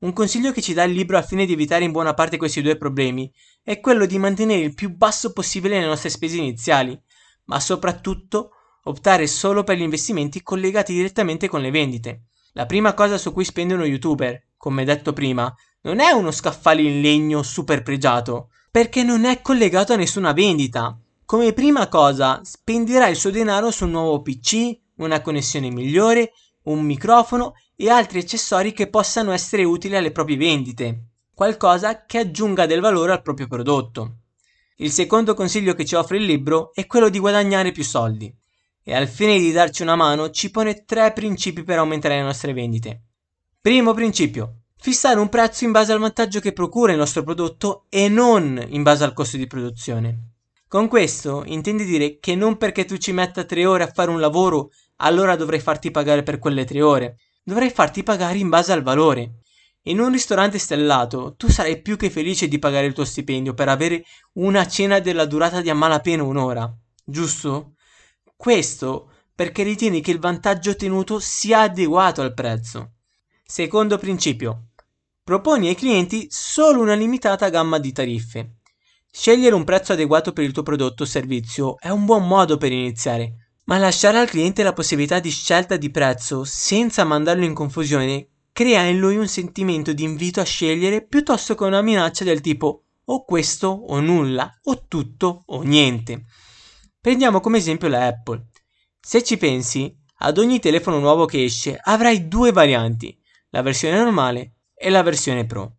Un 0.00 0.12
consiglio 0.12 0.52
che 0.52 0.60
ci 0.60 0.74
dà 0.74 0.84
il 0.84 0.92
libro 0.92 1.16
al 1.16 1.24
fine 1.24 1.46
di 1.46 1.54
evitare 1.54 1.84
in 1.84 1.92
buona 1.92 2.12
parte 2.12 2.36
questi 2.36 2.60
due 2.60 2.76
problemi 2.76 3.32
è 3.62 3.80
quello 3.80 4.04
di 4.04 4.18
mantenere 4.18 4.60
il 4.60 4.74
più 4.74 4.94
basso 4.94 5.32
possibile 5.32 5.80
le 5.80 5.86
nostre 5.86 6.10
spese 6.10 6.36
iniziali, 6.36 7.00
ma 7.44 7.58
soprattutto 7.58 8.50
optare 8.86 9.26
solo 9.26 9.64
per 9.64 9.76
gli 9.76 9.82
investimenti 9.82 10.42
collegati 10.42 10.92
direttamente 10.92 11.48
con 11.48 11.60
le 11.60 11.70
vendite. 11.70 12.22
La 12.52 12.66
prima 12.66 12.94
cosa 12.94 13.18
su 13.18 13.32
cui 13.32 13.44
spende 13.44 13.74
uno 13.74 13.84
youtuber, 13.84 14.40
come 14.56 14.84
detto 14.84 15.12
prima, 15.12 15.52
non 15.82 16.00
è 16.00 16.10
uno 16.10 16.30
scaffale 16.30 16.82
in 16.82 17.00
legno 17.00 17.42
super 17.42 17.82
pregiato, 17.82 18.50
perché 18.70 19.02
non 19.02 19.24
è 19.24 19.42
collegato 19.42 19.92
a 19.92 19.96
nessuna 19.96 20.32
vendita. 20.32 20.98
Come 21.24 21.52
prima 21.52 21.88
cosa, 21.88 22.40
spenderà 22.44 23.08
il 23.08 23.16
suo 23.16 23.30
denaro 23.30 23.70
su 23.70 23.84
un 23.84 23.90
nuovo 23.90 24.22
PC, 24.22 24.78
una 24.96 25.20
connessione 25.20 25.70
migliore, 25.70 26.32
un 26.62 26.80
microfono 26.82 27.54
e 27.74 27.90
altri 27.90 28.20
accessori 28.20 28.72
che 28.72 28.88
possano 28.88 29.32
essere 29.32 29.64
utili 29.64 29.96
alle 29.96 30.12
proprie 30.12 30.36
vendite, 30.36 31.08
qualcosa 31.34 32.06
che 32.06 32.18
aggiunga 32.18 32.66
del 32.66 32.80
valore 32.80 33.12
al 33.12 33.22
proprio 33.22 33.48
prodotto. 33.48 34.18
Il 34.76 34.90
secondo 34.90 35.34
consiglio 35.34 35.74
che 35.74 35.84
ci 35.84 35.94
offre 35.94 36.18
il 36.18 36.24
libro 36.24 36.72
è 36.72 36.86
quello 36.86 37.08
di 37.08 37.18
guadagnare 37.18 37.72
più 37.72 37.82
soldi 37.82 38.32
e 38.88 38.94
al 38.94 39.08
fine 39.08 39.36
di 39.36 39.50
darci 39.50 39.82
una 39.82 39.96
mano 39.96 40.30
ci 40.30 40.48
pone 40.48 40.84
tre 40.84 41.12
principi 41.12 41.64
per 41.64 41.78
aumentare 41.78 42.14
le 42.14 42.22
nostre 42.22 42.52
vendite. 42.52 43.02
Primo 43.60 43.92
principio, 43.94 44.60
fissare 44.78 45.18
un 45.18 45.28
prezzo 45.28 45.64
in 45.64 45.72
base 45.72 45.90
al 45.90 45.98
vantaggio 45.98 46.38
che 46.38 46.52
procura 46.52 46.92
il 46.92 46.98
nostro 46.98 47.24
prodotto 47.24 47.86
e 47.88 48.08
non 48.08 48.64
in 48.68 48.84
base 48.84 49.02
al 49.02 49.12
costo 49.12 49.38
di 49.38 49.48
produzione. 49.48 50.34
Con 50.68 50.86
questo 50.86 51.42
intendi 51.46 51.84
dire 51.84 52.20
che 52.20 52.36
non 52.36 52.58
perché 52.58 52.84
tu 52.84 52.96
ci 52.96 53.10
metta 53.10 53.42
tre 53.42 53.66
ore 53.66 53.82
a 53.82 53.90
fare 53.92 54.08
un 54.08 54.20
lavoro, 54.20 54.70
allora 54.98 55.34
dovrei 55.34 55.58
farti 55.58 55.90
pagare 55.90 56.22
per 56.22 56.38
quelle 56.38 56.64
tre 56.64 56.80
ore. 56.80 57.16
Dovrei 57.42 57.70
farti 57.70 58.04
pagare 58.04 58.38
in 58.38 58.48
base 58.48 58.70
al 58.70 58.84
valore. 58.84 59.40
In 59.86 59.98
un 59.98 60.12
ristorante 60.12 60.58
stellato 60.58 61.34
tu 61.36 61.48
sarai 61.50 61.82
più 61.82 61.96
che 61.96 62.08
felice 62.08 62.46
di 62.46 62.60
pagare 62.60 62.86
il 62.86 62.92
tuo 62.92 63.04
stipendio 63.04 63.52
per 63.52 63.68
avere 63.68 64.04
una 64.34 64.64
cena 64.68 65.00
della 65.00 65.24
durata 65.24 65.60
di 65.60 65.70
a 65.70 65.74
malapena 65.74 66.22
un'ora, 66.22 66.72
giusto? 67.04 67.72
Questo 68.36 69.10
perché 69.34 69.62
ritieni 69.62 70.00
che 70.00 70.10
il 70.10 70.18
vantaggio 70.18 70.70
ottenuto 70.70 71.18
sia 71.18 71.60
adeguato 71.62 72.22
al 72.22 72.34
prezzo. 72.34 72.92
Secondo 73.44 73.98
principio. 73.98 74.68
Proponi 75.24 75.68
ai 75.68 75.74
clienti 75.74 76.26
solo 76.30 76.80
una 76.80 76.94
limitata 76.94 77.48
gamma 77.48 77.78
di 77.78 77.92
tariffe. 77.92 78.58
Scegliere 79.10 79.54
un 79.54 79.64
prezzo 79.64 79.92
adeguato 79.92 80.32
per 80.32 80.44
il 80.44 80.52
tuo 80.52 80.62
prodotto 80.62 81.02
o 81.02 81.06
servizio 81.06 81.78
è 81.78 81.88
un 81.88 82.04
buon 82.04 82.26
modo 82.26 82.58
per 82.58 82.70
iniziare, 82.70 83.50
ma 83.64 83.78
lasciare 83.78 84.18
al 84.18 84.28
cliente 84.28 84.62
la 84.62 84.72
possibilità 84.72 85.18
di 85.18 85.30
scelta 85.30 85.76
di 85.76 85.90
prezzo 85.90 86.44
senza 86.44 87.04
mandarlo 87.04 87.44
in 87.44 87.54
confusione 87.54 88.28
crea 88.52 88.82
in 88.82 88.98
lui 88.98 89.16
un 89.16 89.28
sentimento 89.28 89.92
di 89.92 90.02
invito 90.02 90.40
a 90.40 90.44
scegliere 90.44 91.04
piuttosto 91.04 91.54
che 91.54 91.64
una 91.64 91.82
minaccia 91.82 92.24
del 92.24 92.40
tipo 92.40 92.84
o 93.04 93.24
questo 93.24 93.68
o 93.68 94.00
nulla, 94.00 94.50
o 94.64 94.86
tutto 94.86 95.42
o 95.46 95.62
niente. 95.62 96.24
Prendiamo 97.06 97.38
come 97.38 97.58
esempio 97.58 97.86
la 97.86 98.08
Apple. 98.08 98.48
Se 98.98 99.22
ci 99.22 99.36
pensi, 99.36 99.96
ad 100.22 100.38
ogni 100.38 100.58
telefono 100.58 100.98
nuovo 100.98 101.24
che 101.24 101.44
esce 101.44 101.78
avrai 101.80 102.26
due 102.26 102.50
varianti, 102.50 103.16
la 103.50 103.62
versione 103.62 103.96
normale 103.96 104.54
e 104.74 104.90
la 104.90 105.04
versione 105.04 105.46
Pro. 105.46 105.76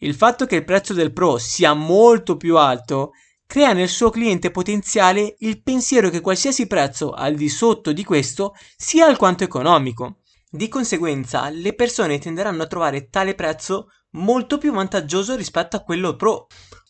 Il 0.00 0.14
fatto 0.14 0.44
che 0.44 0.56
il 0.56 0.64
prezzo 0.66 0.92
del 0.92 1.14
Pro 1.14 1.38
sia 1.38 1.72
molto 1.72 2.36
più 2.36 2.58
alto 2.58 3.12
crea 3.46 3.72
nel 3.72 3.88
suo 3.88 4.10
cliente 4.10 4.50
potenziale 4.50 5.34
il 5.38 5.62
pensiero 5.62 6.10
che 6.10 6.20
qualsiasi 6.20 6.66
prezzo 6.66 7.12
al 7.12 7.36
di 7.36 7.48
sotto 7.48 7.92
di 7.92 8.04
questo 8.04 8.52
sia 8.76 9.06
alquanto 9.06 9.44
economico. 9.44 10.18
Di 10.46 10.68
conseguenza, 10.68 11.48
le 11.48 11.72
persone 11.72 12.18
tenderanno 12.18 12.64
a 12.64 12.66
trovare 12.66 13.08
tale 13.08 13.34
prezzo 13.34 13.92
molto 14.10 14.58
più 14.58 14.74
vantaggioso 14.74 15.36
rispetto 15.36 15.76
a 15.76 15.82
quello 15.82 16.16
Pro. 16.16 16.48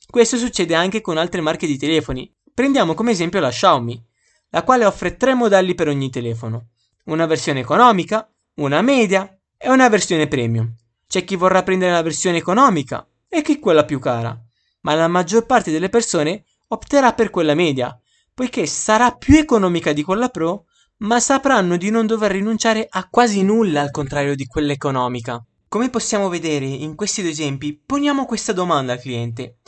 Questo 0.08 0.36
succede 0.38 0.74
anche 0.74 1.00
con 1.00 1.18
altre 1.18 1.40
marche 1.40 1.68
di 1.68 1.78
telefoni. 1.78 2.34
Prendiamo 2.52 2.94
come 2.94 3.12
esempio 3.12 3.40
la 3.40 3.50
Xiaomi, 3.50 4.04
la 4.50 4.62
quale 4.62 4.84
offre 4.84 5.16
tre 5.16 5.34
modelli 5.34 5.74
per 5.74 5.88
ogni 5.88 6.10
telefono: 6.10 6.68
una 7.04 7.26
versione 7.26 7.60
economica, 7.60 8.28
una 8.56 8.82
media 8.82 9.38
e 9.56 9.70
una 9.70 9.88
versione 9.88 10.28
premium. 10.28 10.74
C'è 11.06 11.24
chi 11.24 11.36
vorrà 11.36 11.62
prendere 11.62 11.92
la 11.92 12.02
versione 12.02 12.36
economica 12.36 13.06
e 13.28 13.42
chi 13.42 13.58
quella 13.58 13.84
più 13.84 13.98
cara, 13.98 14.38
ma 14.82 14.94
la 14.94 15.08
maggior 15.08 15.46
parte 15.46 15.70
delle 15.70 15.88
persone 15.88 16.44
opterà 16.68 17.12
per 17.14 17.30
quella 17.30 17.54
media, 17.54 17.98
poiché 18.32 18.66
sarà 18.66 19.10
più 19.12 19.36
economica 19.36 19.92
di 19.92 20.02
quella 20.02 20.28
pro, 20.28 20.66
ma 20.98 21.18
sapranno 21.18 21.76
di 21.76 21.90
non 21.90 22.06
dover 22.06 22.32
rinunciare 22.32 22.86
a 22.88 23.08
quasi 23.08 23.42
nulla 23.42 23.80
al 23.80 23.90
contrario 23.90 24.34
di 24.34 24.46
quella 24.46 24.72
economica. 24.72 25.42
Come 25.68 25.88
possiamo 25.88 26.28
vedere 26.28 26.66
in 26.66 26.94
questi 26.94 27.22
due 27.22 27.30
esempi, 27.30 27.80
poniamo 27.84 28.26
questa 28.26 28.52
domanda 28.52 28.92
al 28.92 29.00
cliente. 29.00 29.58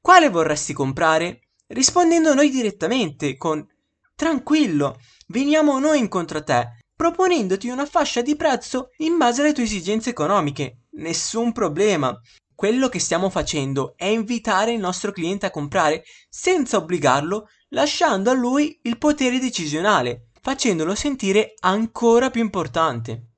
Quale 0.00 0.28
vorresti 0.28 0.72
comprare? 0.72 1.41
Rispondendo 1.72 2.34
noi 2.34 2.50
direttamente 2.50 3.38
con 3.38 3.66
Tranquillo, 4.14 5.00
veniamo 5.28 5.78
noi 5.78 5.98
incontro 6.00 6.38
a 6.38 6.42
te, 6.42 6.68
proponendoti 6.94 7.68
una 7.68 7.86
fascia 7.86 8.20
di 8.20 8.36
prezzo 8.36 8.90
in 8.98 9.16
base 9.16 9.40
alle 9.40 9.54
tue 9.54 9.62
esigenze 9.62 10.10
economiche 10.10 10.82
nessun 10.90 11.50
problema. 11.52 12.14
Quello 12.54 12.90
che 12.90 12.98
stiamo 12.98 13.30
facendo 13.30 13.94
è 13.96 14.04
invitare 14.04 14.72
il 14.72 14.80
nostro 14.80 15.12
cliente 15.12 15.46
a 15.46 15.50
comprare 15.50 16.04
senza 16.28 16.76
obbligarlo, 16.76 17.48
lasciando 17.70 18.30
a 18.30 18.34
lui 18.34 18.78
il 18.82 18.98
potere 18.98 19.38
decisionale, 19.38 20.26
facendolo 20.42 20.94
sentire 20.94 21.54
ancora 21.60 22.28
più 22.28 22.42
importante. 22.42 23.28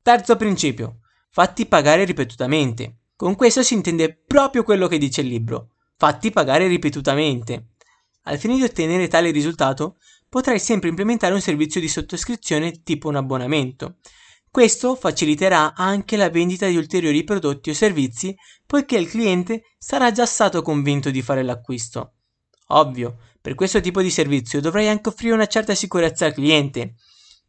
Terzo 0.00 0.36
principio. 0.36 1.00
Fatti 1.30 1.66
pagare 1.66 2.04
ripetutamente. 2.04 2.98
Con 3.16 3.34
questo 3.34 3.64
si 3.64 3.74
intende 3.74 4.22
proprio 4.24 4.62
quello 4.62 4.86
che 4.86 4.98
dice 4.98 5.22
il 5.22 5.26
libro. 5.26 5.70
Fatti 6.02 6.30
pagare 6.30 6.66
ripetutamente. 6.66 7.71
Al 8.22 8.38
fine 8.38 8.56
di 8.56 8.62
ottenere 8.62 9.08
tale 9.08 9.30
risultato, 9.30 9.96
potrai 10.28 10.58
sempre 10.58 10.88
implementare 10.88 11.34
un 11.34 11.40
servizio 11.40 11.80
di 11.80 11.88
sottoscrizione 11.88 12.82
tipo 12.82 13.08
un 13.08 13.16
abbonamento, 13.16 13.96
questo 14.52 14.96
faciliterà 14.96 15.72
anche 15.72 16.18
la 16.18 16.28
vendita 16.28 16.66
di 16.66 16.76
ulteriori 16.76 17.24
prodotti 17.24 17.70
o 17.70 17.72
servizi 17.72 18.36
poiché 18.66 18.98
il 18.98 19.08
cliente 19.08 19.62
sarà 19.78 20.12
già 20.12 20.26
stato 20.26 20.60
convinto 20.60 21.10
di 21.10 21.22
fare 21.22 21.42
l'acquisto. 21.42 22.16
Ovvio, 22.66 23.16
per 23.40 23.54
questo 23.54 23.80
tipo 23.80 24.02
di 24.02 24.10
servizio 24.10 24.60
dovrai 24.60 24.88
anche 24.88 25.08
offrire 25.08 25.32
una 25.32 25.46
certa 25.46 25.74
sicurezza 25.74 26.26
al 26.26 26.34
cliente. 26.34 26.96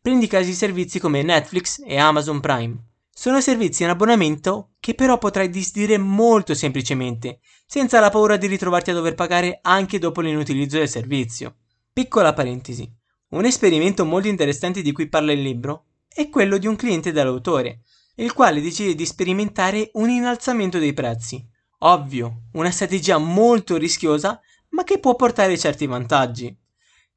Prendi 0.01 0.27
casi 0.27 0.51
di 0.51 0.55
servizi 0.55 0.97
come 0.97 1.23
Netflix 1.23 1.81
e 1.85 1.97
Amazon 1.97 2.39
Prime. 2.39 2.92
Sono 3.15 3.41
servizi 3.41 3.83
in 3.83 3.89
abbonamento 3.89 4.71
che 4.79 4.95
però 4.95 5.19
potrai 5.19 5.47
disdire 5.47 5.99
molto 5.99 6.55
semplicemente, 6.55 7.39
senza 7.65 7.99
la 7.99 8.09
paura 8.09 8.37
di 8.37 8.47
ritrovarti 8.47 8.89
a 8.89 8.93
dover 8.95 9.13
pagare 9.13 9.59
anche 9.61 9.99
dopo 9.99 10.19
l'inutilizzo 10.19 10.79
del 10.79 10.89
servizio. 10.89 11.57
Piccola 11.93 12.33
parentesi. 12.33 12.91
Un 13.29 13.45
esperimento 13.45 14.03
molto 14.03 14.27
interessante 14.27 14.81
di 14.81 14.91
cui 14.91 15.09
parla 15.09 15.31
il 15.31 15.43
libro 15.43 15.85
è 16.07 16.27
quello 16.27 16.57
di 16.57 16.65
un 16.65 16.75
cliente 16.75 17.11
dall'autore, 17.11 17.81
il 18.15 18.33
quale 18.33 18.61
decide 18.61 18.95
di 18.95 19.05
sperimentare 19.05 19.91
un 19.93 20.09
innalzamento 20.09 20.79
dei 20.79 20.93
prezzi. 20.93 21.47
Ovvio, 21.79 22.45
una 22.53 22.71
strategia 22.71 23.19
molto 23.19 23.77
rischiosa, 23.77 24.41
ma 24.69 24.83
che 24.83 24.97
può 24.97 25.15
portare 25.15 25.57
certi 25.57 25.85
vantaggi. 25.85 26.55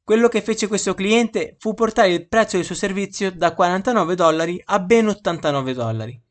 Quello 0.07 0.29
che 0.29 0.41
fece 0.41 0.69
questo 0.69 0.95
cliente 0.95 1.57
fu 1.59 1.75
portare 1.75 2.13
il 2.13 2.29
prezzo 2.29 2.55
del 2.55 2.65
suo 2.65 2.77
servizio 2.77 3.33
da 3.33 3.55
49 3.55 4.15
dollari 4.15 4.63
a 4.67 4.79
ben 4.79 5.09
89 5.09 5.75
dollari. 5.75 6.23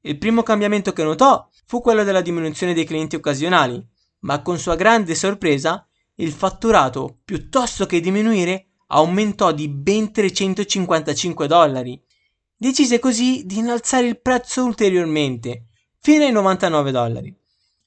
Il 0.00 0.18
primo 0.18 0.42
cambiamento 0.42 0.92
che 0.92 1.04
notò 1.04 1.48
fu 1.64 1.80
quello 1.80 2.02
della 2.02 2.20
diminuzione 2.20 2.74
dei 2.74 2.84
clienti 2.84 3.14
occasionali, 3.14 3.80
ma 4.22 4.42
con 4.42 4.58
sua 4.58 4.74
grande 4.74 5.14
sorpresa 5.14 5.86
il 6.16 6.32
fatturato, 6.32 7.20
piuttosto 7.24 7.86
che 7.86 8.00
diminuire, 8.00 8.70
aumentò 8.88 9.52
di 9.52 9.68
ben 9.68 10.10
355 10.10 11.46
dollari. 11.46 12.02
Decise 12.56 12.98
così 12.98 13.44
di 13.46 13.58
innalzare 13.58 14.08
il 14.08 14.20
prezzo 14.20 14.64
ulteriormente, 14.64 15.66
fino 16.00 16.24
ai 16.24 16.32
99 16.32 16.90
dollari, 16.90 17.32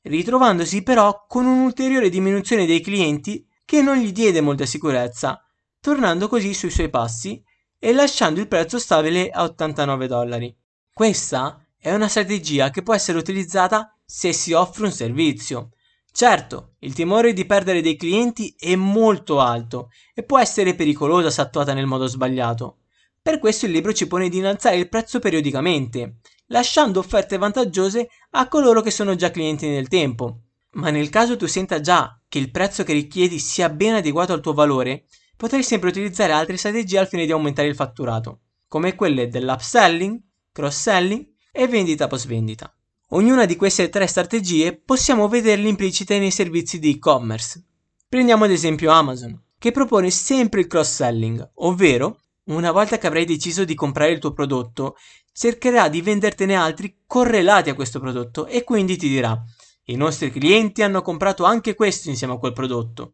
ritrovandosi 0.03 0.81
però 0.81 1.25
con 1.27 1.45
un'ulteriore 1.45 2.07
diminuzione 2.07 2.65
dei 2.65 2.79
clienti 2.79 3.44
che 3.65 3.82
non 3.82 3.97
gli 3.97 4.12
diede 4.12 4.39
molta 4.39 4.65
sicurezza, 4.65 5.43
tornando 5.80 6.28
così 6.28 6.54
sui 6.54 6.69
suoi 6.69 6.89
passi 6.89 7.43
e 7.78 7.93
lasciando 7.93 8.39
il 8.39 8.47
prezzo 8.47 8.80
stabile 8.80 9.30
a 9.30 9.43
89 9.43 10.08
dollari. 10.08 10.56
Questa 10.93 11.65
è 11.78 11.93
una 11.93 12.08
strategia 12.08 12.69
che 12.69 12.84
può 12.84 12.93
essere 12.93 13.17
utilizzata 13.17 13.93
se 14.06 14.32
si 14.32 14.54
offre 14.54 14.86
un 14.86 14.91
servizio, 14.91 15.71
Certo, 16.15 16.75
il 16.80 16.93
timore 16.93 17.34
di 17.34 17.45
perdere 17.45 17.82
dei 17.82 17.97
clienti 17.97 18.56
è 18.58 18.73
molto 18.78 19.41
alto 19.41 19.89
e 20.13 20.23
può 20.23 20.39
essere 20.39 20.73
pericolosa 20.73 21.30
se 21.30 21.41
attuata 21.41 21.73
nel 21.73 21.88
modo 21.88 22.08
sbagliato. 22.08 22.84
Per 23.21 23.38
questo 23.38 23.65
il 23.65 23.73
libro 23.73 23.91
ci 23.91 24.08
pone 24.08 24.30
di 24.30 24.38
innalzare 24.38 24.78
il 24.78 24.88
prezzo 24.88 25.19
periodicamente, 25.19 26.19
lasciando 26.45 26.99
offerte 26.99 27.38
vantaggiose 27.38 28.08
a 28.30 28.47
coloro 28.47 28.80
che 28.80 28.91
sono 28.91 29.15
già 29.15 29.30
clienti 29.30 29.67
nel 29.67 29.89
tempo. 29.89 30.43
Ma 30.75 30.89
nel 30.89 31.10
caso 31.10 31.36
tu 31.36 31.47
senta 31.47 31.82
già 31.82 32.17
che 32.27 32.39
il 32.39 32.51
prezzo 32.51 32.83
che 32.83 32.93
richiedi 32.93 33.39
sia 33.39 33.69
ben 33.69 33.95
adeguato 33.95 34.33
al 34.33 34.41
tuo 34.41 34.53
valore, 34.53 35.05
potrai 35.38 35.63
sempre 35.63 35.89
utilizzare 35.89 36.31
altre 36.31 36.57
strategie 36.57 36.99
al 36.99 37.07
fine 37.07 37.25
di 37.25 37.31
aumentare 37.31 37.67
il 37.67 37.75
fatturato, 37.75 38.41
come 38.67 38.95
quelle 38.95 39.27
dell'upselling, 39.27 40.19
cross-selling 40.51 41.27
e 41.51 41.67
vendita 41.67 42.07
post 42.07 42.27
vendita. 42.27 42.73
Ognuna 43.09 43.45
di 43.45 43.55
queste 43.55 43.89
tre 43.89 44.07
strategie 44.07 44.75
possiamo 44.75 45.27
vederle 45.27 45.67
implicite 45.67 46.17
nei 46.17 46.31
servizi 46.31 46.79
di 46.79 46.91
e-commerce. 46.91 47.63
Prendiamo 48.07 48.45
ad 48.45 48.51
esempio 48.51 48.91
Amazon, 48.91 49.39
che 49.59 49.71
propone 49.71 50.09
sempre 50.09 50.61
il 50.61 50.67
cross-selling, 50.67 51.51
ovvero, 51.55 52.19
una 52.45 52.71
volta 52.71 52.97
che 52.97 53.07
avrai 53.07 53.25
deciso 53.25 53.63
di 53.63 53.75
comprare 53.75 54.11
il 54.11 54.19
tuo 54.19 54.33
prodotto, 54.33 54.95
cercherà 55.33 55.89
di 55.89 56.01
vendertene 56.01 56.55
altri 56.55 57.01
correlati 57.05 57.69
a 57.69 57.73
questo 57.73 57.99
prodotto 57.99 58.45
e 58.45 58.63
quindi 58.63 58.95
ti 58.95 59.09
dirà 59.09 59.38
i 59.85 59.95
nostri 59.95 60.31
clienti 60.31 60.81
hanno 60.81 61.01
comprato 61.01 61.43
anche 61.43 61.75
questo 61.75 62.09
insieme 62.09 62.33
a 62.33 62.37
quel 62.37 62.53
prodotto. 62.53 63.13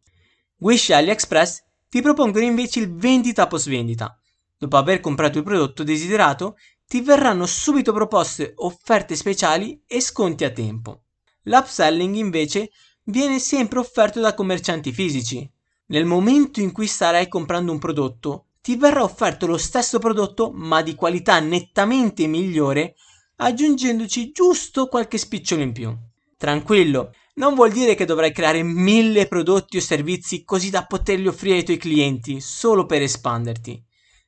Wish 0.60 0.90
e 0.90 0.94
AliExpress 0.94 1.64
ti 1.90 2.02
propongono 2.02 2.46
invece 2.46 2.80
il 2.80 2.96
vendita 2.96 3.48
post 3.48 3.68
vendita. 3.68 4.18
Dopo 4.58 4.78
aver 4.78 5.00
comprato 5.02 5.38
il 5.38 5.44
prodotto 5.44 5.84
desiderato, 5.84 6.56
ti 6.88 7.02
verranno 7.02 7.46
subito 7.46 7.92
proposte 7.92 8.54
offerte 8.56 9.16
speciali 9.16 9.82
e 9.86 10.00
sconti 10.00 10.44
a 10.44 10.52
tempo. 10.52 11.04
L'upselling 11.44 12.16
invece 12.16 12.72
viene 13.04 13.40
sempre 13.40 13.80
offerto 13.80 14.22
da 14.22 14.34
commercianti 14.34 14.92
fisici. 14.92 15.50
Nel 15.88 16.06
momento 16.06 16.62
in 16.62 16.72
cui 16.72 16.88
starai 16.88 17.28
comprando 17.28 17.72
un 17.72 17.80
prodotto, 17.80 18.46
ti 18.62 18.78
verrà 18.78 19.04
offerto 19.04 19.48
lo 19.48 19.58
stesso 19.58 20.00
prodotto 20.00 20.52
ma 20.54 20.82
di 20.82 20.96
qualità 20.96 21.40
nettamente 21.40 22.28
migliore, 22.28 22.96
aggiungendoci 23.38 24.32
giusto 24.32 24.88
qualche 24.88 25.18
spicciolo 25.18 25.64
in 25.64 25.74
più. 25.74 25.98
Tranquillo, 26.42 27.14
non 27.36 27.54
vuol 27.54 27.72
dire 27.72 27.94
che 27.94 28.06
dovrai 28.06 28.34
creare 28.34 28.64
mille 28.64 29.28
prodotti 29.28 29.78
o 29.78 29.80
servizi 29.80 30.44
così 30.44 30.72
da 30.72 30.88
poterli 30.88 31.28
offrire 31.28 31.58
ai 31.58 31.64
tuoi 31.64 31.78
clienti 31.78 32.42
solo 32.42 32.88
per 32.88 33.04
espanderti. 33.04 33.80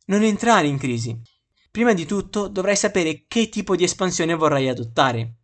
Non 0.06 0.21
entrare 0.21 0.67
in 0.67 0.78
crisi. 0.78 1.19
Prima 1.71 1.93
di 1.93 2.06
tutto 2.06 2.49
dovrai 2.49 2.76
sapere 2.76 3.26
che 3.28 3.49
tipo 3.49 3.76
di 3.76 3.84
espansione 3.84 4.36
vorrai 4.36 4.69
adottare. 4.69 5.38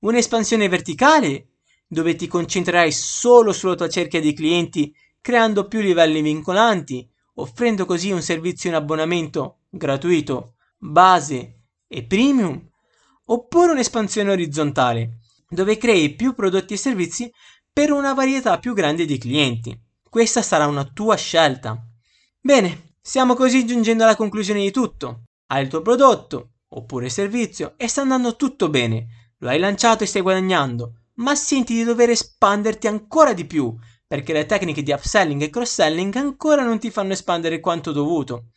Un'espansione 0.00 0.68
verticale, 0.68 1.52
dove 1.88 2.14
ti 2.14 2.26
concentrerai 2.26 2.92
solo 2.92 3.54
sulla 3.54 3.74
tua 3.74 3.88
cerchia 3.88 4.20
di 4.20 4.34
clienti, 4.34 4.94
creando 5.18 5.66
più 5.66 5.80
livelli 5.80 6.20
vincolanti, 6.20 7.08
offrendo 7.36 7.86
così 7.86 8.10
un 8.10 8.20
servizio 8.20 8.68
in 8.68 8.76
abbonamento 8.76 9.60
gratuito, 9.70 10.56
base 10.76 11.60
e 11.88 12.04
premium, 12.04 12.68
oppure 13.24 13.72
un'espansione 13.72 14.30
orizzontale, 14.30 15.20
dove 15.52 15.76
crei 15.76 16.14
più 16.14 16.34
prodotti 16.34 16.74
e 16.74 16.78
servizi 16.78 17.30
per 17.72 17.92
una 17.92 18.14
varietà 18.14 18.58
più 18.58 18.74
grande 18.74 19.04
di 19.04 19.18
clienti. 19.18 19.78
Questa 20.08 20.42
sarà 20.42 20.66
una 20.66 20.84
tua 20.84 21.16
scelta. 21.16 21.76
Bene, 22.40 22.96
stiamo 23.00 23.34
così 23.34 23.66
giungendo 23.66 24.04
alla 24.04 24.16
conclusione 24.16 24.60
di 24.60 24.70
tutto. 24.70 25.24
Hai 25.46 25.62
il 25.62 25.68
tuo 25.68 25.82
prodotto 25.82 26.52
oppure 26.68 27.08
servizio 27.08 27.74
e 27.76 27.88
sta 27.88 28.00
andando 28.00 28.36
tutto 28.36 28.68
bene. 28.68 29.34
Lo 29.38 29.48
hai 29.48 29.58
lanciato 29.58 30.04
e 30.04 30.06
stai 30.06 30.22
guadagnando, 30.22 31.06
ma 31.14 31.34
senti 31.34 31.74
di 31.74 31.84
dover 31.84 32.10
espanderti 32.10 32.86
ancora 32.86 33.32
di 33.32 33.44
più 33.44 33.74
perché 34.12 34.34
le 34.34 34.44
tecniche 34.44 34.82
di 34.82 34.92
upselling 34.92 35.40
e 35.40 35.48
cross-selling 35.48 36.14
ancora 36.16 36.64
non 36.64 36.78
ti 36.78 36.90
fanno 36.90 37.12
espandere 37.12 37.60
quanto 37.60 37.92
dovuto. 37.92 38.50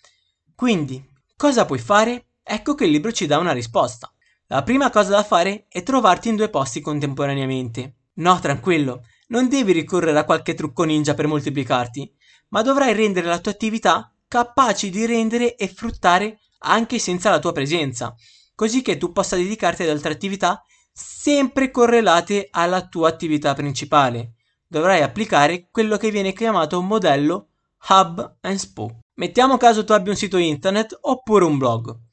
Quindi, 0.54 1.02
cosa 1.38 1.66
puoi 1.66 1.80
fare? 1.80 2.32
Ecco 2.44 2.76
che 2.76 2.84
il 2.84 2.92
libro 2.92 3.14
ci 3.14 3.26
dà 3.26 3.38
una 3.38 3.54
risposta. 3.54 4.14
La 4.48 4.62
prima 4.62 4.92
cosa 4.92 5.10
da 5.10 5.24
fare 5.24 5.66
è 5.70 5.82
trovarti 5.82 6.30
in 6.30 6.36
due 6.36 6.50
posti 6.50 6.80
contemporaneamente. 6.80 7.96
No, 8.18 8.40
tranquillo, 8.40 9.04
non 9.30 9.50
devi 9.50 9.72
ricorrere 9.72 10.20
a 10.20 10.24
qualche 10.24 10.54
trucco 10.54 10.84
ninja 10.84 11.16
per 11.16 11.26
moltiplicarti, 11.26 12.14
ma 12.50 12.62
dovrai 12.62 12.94
rendere 12.94 13.26
la 13.26 13.40
tua 13.40 13.52
attività 13.52 14.14
capace 14.28 14.92
di 14.92 15.04
rendere 15.08 15.56
e 15.56 15.68
fruttare 15.68 16.42
anche 16.60 17.00
senza 17.00 17.32
la 17.32 17.40
tua 17.40 17.54
presenza, 17.54 18.14
così 18.54 18.84
che 18.84 18.98
tu 18.98 19.12
possa 19.12 19.36
dedicarti 19.36 19.82
ad 19.82 19.90
altre 19.90 20.14
attività 20.14 20.64
sempre 20.94 21.72
correlate 21.72 22.48
alla 22.52 22.88
tua 22.88 23.10
attività 23.10 23.56
principale. 23.56 24.34
Dovrai 24.68 25.02
applicare 25.02 25.70
quello 25.72 25.98
che 25.98 26.12
viene 26.12 26.34
chiamato 26.34 26.82
modello 26.84 27.48
hub 27.90 28.38
and 28.42 28.58
spoke. 28.58 29.00
Mettiamo 29.16 29.58
caso 29.58 29.84
tu 29.84 29.92
abbia 29.92 30.12
un 30.12 30.18
sito 30.18 30.38
internet 30.38 30.98
oppure 31.02 31.46
un 31.46 31.58
blog. 31.58 32.04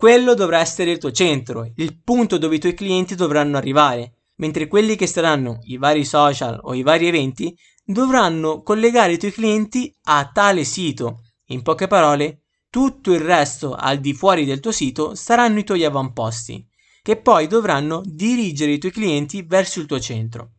Quello 0.00 0.32
dovrà 0.32 0.60
essere 0.60 0.92
il 0.92 0.96
tuo 0.96 1.12
centro, 1.12 1.70
il 1.76 2.00
punto 2.02 2.38
dove 2.38 2.54
i 2.54 2.58
tuoi 2.58 2.72
clienti 2.72 3.14
dovranno 3.14 3.58
arrivare, 3.58 4.30
mentre 4.36 4.66
quelli 4.66 4.96
che 4.96 5.06
saranno 5.06 5.58
i 5.64 5.76
vari 5.76 6.06
social 6.06 6.58
o 6.62 6.72
i 6.72 6.82
vari 6.82 7.06
eventi 7.06 7.54
dovranno 7.84 8.62
collegare 8.62 9.12
i 9.12 9.18
tuoi 9.18 9.30
clienti 9.30 9.94
a 10.04 10.30
tale 10.32 10.64
sito. 10.64 11.24
In 11.48 11.60
poche 11.60 11.86
parole, 11.86 12.44
tutto 12.70 13.12
il 13.12 13.20
resto 13.20 13.74
al 13.74 13.98
di 13.98 14.14
fuori 14.14 14.46
del 14.46 14.60
tuo 14.60 14.72
sito 14.72 15.14
saranno 15.14 15.58
i 15.58 15.64
tuoi 15.64 15.84
avamposti, 15.84 16.66
che 17.02 17.16
poi 17.18 17.46
dovranno 17.46 18.00
dirigere 18.02 18.72
i 18.72 18.78
tuoi 18.78 18.92
clienti 18.92 19.42
verso 19.42 19.80
il 19.80 19.86
tuo 19.86 20.00
centro. 20.00 20.52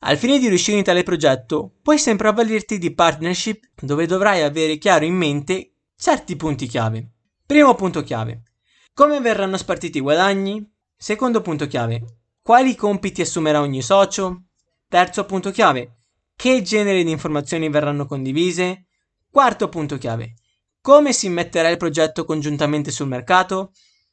Al 0.00 0.18
fine 0.18 0.40
di 0.40 0.48
riuscire 0.48 0.78
in 0.78 0.82
tale 0.82 1.04
progetto, 1.04 1.76
puoi 1.80 1.96
sempre 1.96 2.26
avvalerti 2.26 2.76
di 2.76 2.92
partnership 2.92 3.66
dove 3.80 4.06
dovrai 4.06 4.42
avere 4.42 4.78
chiaro 4.78 5.04
in 5.04 5.14
mente 5.14 5.74
certi 5.96 6.34
punti 6.34 6.66
chiave. 6.66 7.08
Primo 7.46 7.76
punto 7.76 8.02
chiave. 8.02 8.42
Come 9.00 9.22
verranno 9.22 9.56
spartiti 9.56 9.96
i 9.96 10.02
guadagni? 10.02 10.62
Secondo 10.94 11.40
punto 11.40 11.66
chiave. 11.66 12.18
Quali 12.42 12.76
compiti 12.76 13.22
assumerà 13.22 13.62
ogni 13.62 13.80
socio? 13.80 14.42
Terzo 14.88 15.24
punto 15.24 15.50
chiave. 15.50 16.00
Che 16.36 16.60
genere 16.60 17.02
di 17.02 17.10
informazioni 17.10 17.70
verranno 17.70 18.04
condivise? 18.04 18.88
Quarto 19.30 19.70
punto 19.70 19.96
chiave. 19.96 20.34
Come 20.82 21.14
si 21.14 21.30
metterà 21.30 21.70
il 21.70 21.78
progetto 21.78 22.26
congiuntamente 22.26 22.90
sul 22.90 23.08
mercato? 23.08 23.72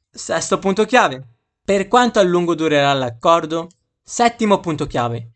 Sesto 0.09 0.57
punto 0.57 0.85
chiave. 0.85 1.35
Per 1.65 1.89
quanto 1.89 2.19
a 2.19 2.23
lungo 2.23 2.55
durerà 2.55 2.93
l'accordo? 2.93 3.67
Settimo 4.01 4.61
punto 4.61 4.87
chiave. 4.87 5.31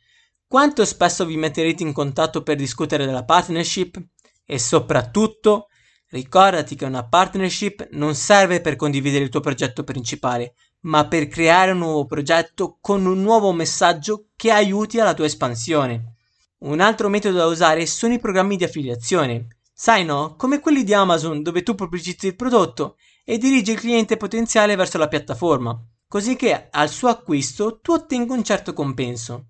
Quanto 0.47 0.85
spesso 0.85 1.25
vi 1.25 1.35
metterete 1.35 1.83
in 1.83 1.91
contatto 1.91 2.41
per 2.41 2.55
discutere 2.55 3.05
della 3.05 3.25
partnership? 3.25 4.01
E 4.45 4.57
soprattutto, 4.57 5.67
ricordati 6.11 6.75
che 6.75 6.85
una 6.85 7.05
partnership 7.05 7.89
non 7.91 8.15
serve 8.15 8.61
per 8.61 8.75
condividere 8.75 9.23
il 9.23 9.29
tuo 9.29 9.39
progetto 9.39 9.83
principale, 9.83 10.53
ma 10.81 11.07
per 11.07 11.27
creare 11.27 11.71
un 11.71 11.79
nuovo 11.79 12.05
progetto 12.05 12.77
con 12.79 13.05
un 13.05 13.21
nuovo 13.21 13.51
messaggio 13.51 14.27
che 14.35 14.51
aiuti 14.51 14.99
alla 14.99 15.13
tua 15.13 15.25
espansione. 15.25 16.15
Un 16.59 16.79
altro 16.79 17.09
metodo 17.09 17.37
da 17.37 17.45
usare 17.45 17.85
sono 17.85 18.13
i 18.13 18.19
programmi 18.19 18.55
di 18.55 18.63
affiliazione. 18.63 19.47
Sai 19.73 20.05
no? 20.05 20.35
Come 20.35 20.59
quelli 20.59 20.83
di 20.83 20.93
Amazon 20.93 21.41
dove 21.41 21.63
tu 21.63 21.75
pubblicizzi 21.75 22.27
il 22.27 22.35
prodotto 22.35 22.97
e 23.23 23.37
dirigi 23.37 23.71
il 23.71 23.79
cliente 23.79 24.17
potenziale 24.17 24.75
verso 24.75 24.97
la 24.97 25.07
piattaforma, 25.07 25.79
così 26.07 26.35
che 26.35 26.67
al 26.69 26.89
suo 26.89 27.07
acquisto 27.07 27.79
tu 27.79 27.93
ottenga 27.93 28.33
un 28.33 28.43
certo 28.43 28.73
compenso. 28.73 29.47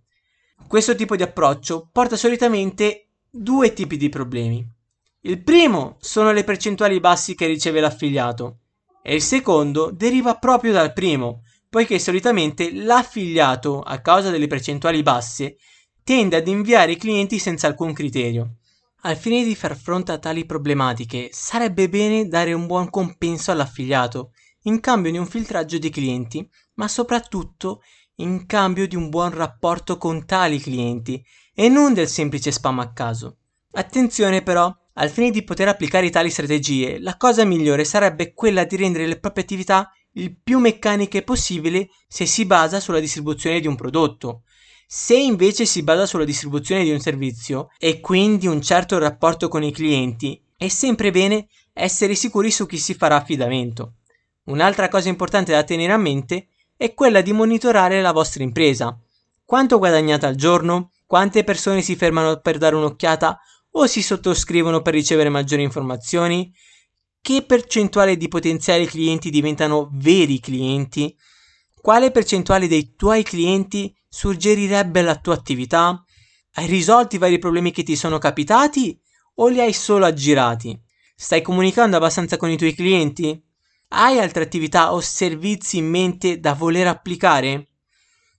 Questo 0.68 0.96
tipo 0.96 1.16
di 1.16 1.24
approccio 1.24 1.90
porta 1.92 2.16
solitamente 2.16 3.08
due 3.30 3.74
tipi 3.74 3.98
di 3.98 4.10
problemi. 4.10 4.80
Il 5.24 5.44
primo 5.44 5.98
sono 6.00 6.32
le 6.32 6.44
percentuali 6.44 7.00
bassi 7.00 7.36
che 7.36 7.46
riceve 7.46 7.80
l'affiliato 7.80 8.62
e 9.04 9.14
il 9.14 9.22
secondo 9.22 9.92
deriva 9.92 10.36
proprio 10.38 10.72
dal 10.72 10.94
primo, 10.94 11.44
poiché 11.70 12.00
solitamente 12.00 12.74
l'affiliato, 12.74 13.82
a 13.82 14.00
causa 14.00 14.32
delle 14.32 14.48
percentuali 14.48 15.04
basse, 15.04 15.58
tende 16.04 16.38
ad 16.38 16.48
inviare 16.48 16.94
i 16.94 16.98
clienti 16.98 17.38
senza 17.38 17.68
alcun 17.68 17.94
criterio. 17.94 18.56
Al 19.02 19.16
fine 19.16 19.44
di 19.44 19.56
far 19.56 19.78
fronte 19.78 20.12
a 20.12 20.18
tali 20.18 20.44
problematiche, 20.46 21.30
sarebbe 21.32 21.88
bene 21.88 22.28
dare 22.28 22.54
un 22.54 22.66
buon 22.66 22.90
compenso 22.90 23.52
all'affiliato, 23.52 24.32
in 24.64 24.80
cambio 24.80 25.12
di 25.12 25.20
un 25.20 25.28
filtraggio 25.28 25.78
di 25.78 25.92
clienti, 25.92 26.50
ma 26.76 26.88
soprattutto 26.88 27.82
in 28.16 28.48
cambio 28.48 28.88
di 28.88 28.96
un 28.96 29.10
buon 29.10 29.30
rapporto 29.30 29.98
con 29.98 30.26
tali 30.26 30.60
clienti 30.60 31.24
e 31.54 31.70
non 31.70 31.94
del 31.94 32.08
semplice 32.08 32.52
spam 32.52 32.80
a 32.80 32.92
caso. 32.92 33.38
Attenzione 33.74 34.42
però, 34.42 34.76
al 34.94 35.10
fine 35.10 35.32
di 35.32 35.44
poter 35.44 35.68
applicare 35.68 36.10
tali 36.10 36.30
strategie, 36.30 37.00
la 37.00 37.18
cosa 37.18 37.46
migliore 37.46 37.84
sarebbe 37.84 38.34
quella 38.34 38.66
di 38.66 38.76
rendere 38.76 39.08
le 39.08 39.20
proprie 39.20 39.44
attività 39.44 39.92
il 40.14 40.36
più 40.36 40.60
meccaniche 40.60 41.22
possibile 41.22 41.90
se 42.08 42.26
si 42.26 42.46
basa 42.46 42.80
sulla 42.80 43.00
distribuzione 43.00 43.60
di 43.60 43.68
un 43.68 43.76
prodotto, 43.76 44.44
se 44.86 45.16
invece 45.16 45.66
si 45.66 45.84
basa 45.84 46.06
sulla 46.06 46.26
distribuzione 46.26 46.84
di 46.84 46.92
un 46.92 47.00
servizio 47.00 47.70
e 47.78 48.02
quindi 48.02 48.48
un 48.48 48.62
certo 48.62 48.98
rapporto 48.98 49.48
con 49.48 49.64
i 49.64 49.72
clienti, 49.72 50.44
è 50.58 50.68
sempre 50.68 51.12
bene 51.12 51.48
essere 51.72 52.14
sicuri 52.14 52.52
su 52.52 52.66
chi 52.66 52.78
si 52.78 52.94
farà 52.94 53.16
affidamento. 53.16 53.94
Un'altra 54.46 54.90
cosa 54.90 55.08
importante 55.08 55.54
da 55.54 55.64
tenere 55.64 55.94
a 55.94 55.98
mente 55.98 56.50
è 56.76 56.94
quella 56.94 57.22
di 57.22 57.32
monitorare 57.32 58.02
la 58.02 58.12
vostra 58.12 58.44
impresa. 58.44 59.00
Quanto 59.46 59.78
guadagnate 59.78 60.26
al 60.26 60.36
giorno? 60.36 60.92
Quante 61.06 61.46
persone 61.46 61.82
si 61.82 61.96
fermano 61.96 62.42
per 62.42 62.58
dare 62.58 62.76
un'occhiata 62.76 63.40
o 63.72 63.86
si 63.88 64.02
sottoscrivono 64.02 64.82
per 64.82 64.94
ricevere 64.94 65.30
maggiori 65.30 65.64
informazioni? 65.64 66.54
Che 67.22 67.44
percentuale 67.44 68.18
di 68.18 68.28
potenziali 68.28 68.86
clienti 68.86 69.30
diventano 69.30 69.90
veri 69.94 70.40
clienti? 70.40 71.16
Quale 71.80 72.12
percentuale 72.12 72.68
dei 72.68 72.96
tuoi 72.96 73.24
clienti 73.24 73.96
suggerirebbe 74.08 75.02
la 75.02 75.16
tua 75.16 75.36
attività? 75.36 76.04
Hai 76.54 76.68
risolto 76.68 77.16
i 77.16 77.20
vari 77.20 77.40
problemi 77.40 77.72
che 77.72 77.84
ti 77.84 77.96
sono 77.96 78.18
capitati 78.18 79.00
o 79.36 79.48
li 79.48 79.60
hai 79.60 79.74
solo 79.74 80.06
aggirati? 80.06 80.80
Stai 81.16 81.42
comunicando 81.42 81.98
abbastanza 81.98 82.38
con 82.38 82.50
i 82.50 82.58
tuoi 82.58 82.74
clienti? 82.74 83.40
Hai 83.90 84.20
altre 84.20 84.44
attività 84.44 84.94
o 84.94 85.00
servizi 85.00 85.78
in 85.78 85.90
mente 85.90 86.40
da 86.40 86.54
voler 86.54 86.88
applicare? 86.88 87.68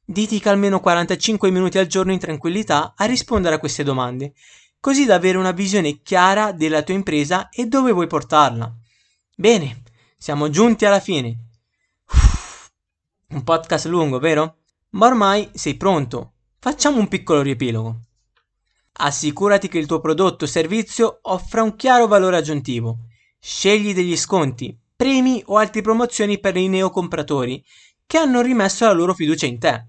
Dedica 0.04 0.50
almeno 0.50 0.80
45 0.80 1.50
minuti 1.50 1.78
al 1.78 1.86
giorno 1.86 2.12
in 2.12 2.18
tranquillità 2.18 2.94
a 2.96 3.04
rispondere 3.04 3.54
a 3.54 3.58
queste 3.58 3.84
domande, 3.84 4.32
così 4.82 5.04
da 5.04 5.14
avere 5.14 5.38
una 5.38 5.52
visione 5.52 6.02
chiara 6.02 6.50
della 6.50 6.82
tua 6.82 6.94
impresa 6.94 7.50
e 7.50 7.66
dove 7.66 7.92
vuoi 7.92 8.08
portarla. 8.08 8.68
Bene, 9.36 9.84
siamo 10.18 10.50
giunti 10.50 10.84
alla 10.84 10.98
fine. 10.98 11.36
Un 13.28 13.44
podcast 13.44 13.86
lungo, 13.86 14.18
vero? 14.18 14.56
Ma 14.90 15.06
ormai 15.06 15.48
sei 15.54 15.76
pronto. 15.76 16.32
Facciamo 16.58 16.98
un 16.98 17.06
piccolo 17.06 17.42
riepilogo. 17.42 18.00
Assicurati 18.94 19.68
che 19.68 19.78
il 19.78 19.86
tuo 19.86 20.00
prodotto 20.00 20.46
o 20.46 20.48
servizio 20.48 21.20
offra 21.22 21.62
un 21.62 21.76
chiaro 21.76 22.08
valore 22.08 22.38
aggiuntivo. 22.38 23.04
Scegli 23.38 23.94
degli 23.94 24.16
sconti, 24.16 24.76
premi 24.96 25.40
o 25.46 25.58
altre 25.58 25.80
promozioni 25.80 26.40
per 26.40 26.56
i 26.56 26.66
neocompratori 26.66 27.64
che 28.04 28.18
hanno 28.18 28.40
rimesso 28.40 28.84
la 28.84 28.92
loro 28.92 29.14
fiducia 29.14 29.46
in 29.46 29.60
te. 29.60 29.86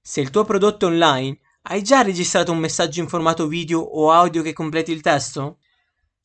Se 0.00 0.20
il 0.20 0.30
tuo 0.30 0.44
prodotto 0.44 0.86
è 0.86 0.90
online, 0.90 1.36
hai 1.68 1.82
già 1.82 2.02
registrato 2.02 2.52
un 2.52 2.58
messaggio 2.58 3.00
in 3.00 3.08
formato 3.08 3.48
video 3.48 3.80
o 3.80 4.12
audio 4.12 4.42
che 4.42 4.52
completi 4.52 4.92
il 4.92 5.00
testo? 5.00 5.58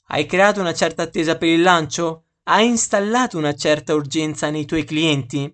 Hai 0.07 0.25
creato 0.25 0.59
una 0.59 0.73
certa 0.73 1.03
attesa 1.03 1.37
per 1.37 1.49
il 1.49 1.61
lancio? 1.61 2.25
Hai 2.43 2.67
installato 2.67 3.37
una 3.37 3.55
certa 3.55 3.95
urgenza 3.95 4.49
nei 4.49 4.65
tuoi 4.65 4.83
clienti? 4.83 5.51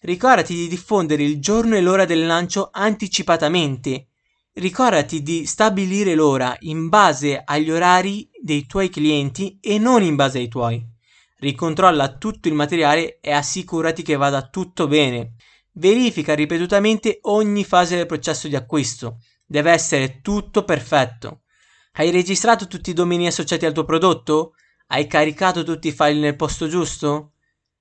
Ricordati 0.00 0.54
di 0.54 0.66
diffondere 0.66 1.22
il 1.22 1.40
giorno 1.40 1.76
e 1.76 1.80
l'ora 1.80 2.04
del 2.04 2.26
lancio 2.26 2.70
anticipatamente. 2.72 4.08
Ricordati 4.54 5.22
di 5.22 5.46
stabilire 5.46 6.14
l'ora 6.14 6.56
in 6.60 6.88
base 6.88 7.40
agli 7.44 7.70
orari 7.70 8.28
dei 8.42 8.66
tuoi 8.66 8.88
clienti 8.88 9.58
e 9.60 9.78
non 9.78 10.02
in 10.02 10.16
base 10.16 10.38
ai 10.38 10.48
tuoi. 10.48 10.84
Ricontrolla 11.38 12.16
tutto 12.16 12.48
il 12.48 12.54
materiale 12.54 13.18
e 13.20 13.30
assicurati 13.30 14.02
che 14.02 14.16
vada 14.16 14.48
tutto 14.48 14.88
bene. 14.88 15.34
Verifica 15.78 16.34
ripetutamente 16.34 17.20
ogni 17.22 17.62
fase 17.62 17.94
del 17.94 18.06
processo 18.06 18.48
di 18.48 18.56
acquisto. 18.56 19.20
Deve 19.46 19.70
essere 19.70 20.20
tutto 20.22 20.64
perfetto. 20.64 21.42
Hai 21.92 22.10
registrato 22.10 22.66
tutti 22.66 22.90
i 22.90 22.94
domini 22.94 23.28
associati 23.28 23.64
al 23.64 23.72
tuo 23.72 23.84
prodotto? 23.84 24.54
Hai 24.88 25.06
caricato 25.06 25.62
tutti 25.62 25.86
i 25.86 25.92
file 25.92 26.18
nel 26.18 26.34
posto 26.34 26.66
giusto? 26.66 27.34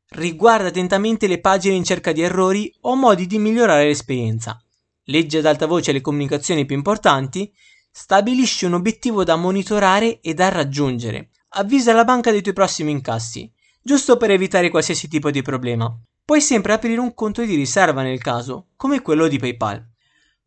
Riguarda 0.09 0.67
attentamente 0.67 1.25
le 1.25 1.39
pagine 1.39 1.73
in 1.73 1.83
cerca 1.83 2.11
di 2.11 2.21
errori 2.21 2.71
o 2.81 2.95
modi 2.95 3.25
di 3.25 3.39
migliorare 3.39 3.85
l'esperienza. 3.85 4.63
Leggi 5.05 5.37
ad 5.37 5.47
alta 5.47 5.65
voce 5.65 5.91
le 5.91 6.01
comunicazioni 6.01 6.65
più 6.65 6.75
importanti. 6.75 7.51
Stabilisci 7.89 8.65
un 8.65 8.73
obiettivo 8.73 9.23
da 9.23 9.35
monitorare 9.37 10.21
e 10.21 10.35
da 10.35 10.49
raggiungere. 10.49 11.31
Avvisa 11.49 11.93
la 11.93 12.03
banca 12.03 12.29
dei 12.29 12.43
tuoi 12.43 12.53
prossimi 12.53 12.91
incassi, 12.91 13.51
giusto 13.81 14.17
per 14.17 14.29
evitare 14.29 14.69
qualsiasi 14.69 15.07
tipo 15.07 15.31
di 15.31 15.41
problema. 15.41 15.99
Puoi 16.27 16.41
sempre 16.41 16.73
aprire 16.73 16.99
un 16.99 17.13
conto 17.13 17.45
di 17.45 17.55
riserva 17.55 18.01
nel 18.01 18.21
caso, 18.21 18.71
come 18.75 19.01
quello 19.01 19.29
di 19.29 19.39
PayPal. 19.39 19.81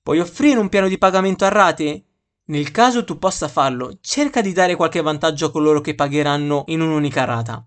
Puoi 0.03 0.21
offrire 0.21 0.59
un 0.59 0.69
piano 0.69 0.89
di 0.89 0.99
pagamento 0.99 1.47
a 1.47 1.49
rate? 1.49 2.05
Nel 2.49 2.71
caso 2.71 3.03
tu 3.03 3.17
possa 3.17 3.49
farlo, 3.49 3.97
cerca 4.03 4.43
di 4.43 4.53
dare 4.53 4.77
qualche 4.77 5.01
vantaggio 5.01 5.47
a 5.47 5.51
coloro 5.51 5.81
che 5.81 5.95
pagheranno 5.95 6.65
in 6.67 6.83
un'unica 6.83 7.25
rata. 7.25 7.67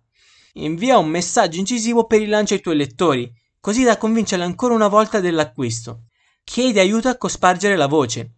Invia 0.54 1.00
un 1.00 1.10
messaggio 1.10 1.58
incisivo 1.58 2.06
per 2.06 2.22
il 2.22 2.30
lancio 2.30 2.54
ai 2.54 2.62
tuoi 2.62 2.76
lettori, 2.76 3.34
così 3.60 3.84
da 3.84 3.98
convincerli 3.98 4.44
ancora 4.44 4.76
una 4.76 4.90
volta 4.90 5.20
dell'acquisto. 5.20 6.04
Chiedi 6.44 6.78
aiuto 6.78 7.10
a 7.10 7.18
cospargere 7.18 7.76
la 7.76 7.88
voce. 7.88 8.36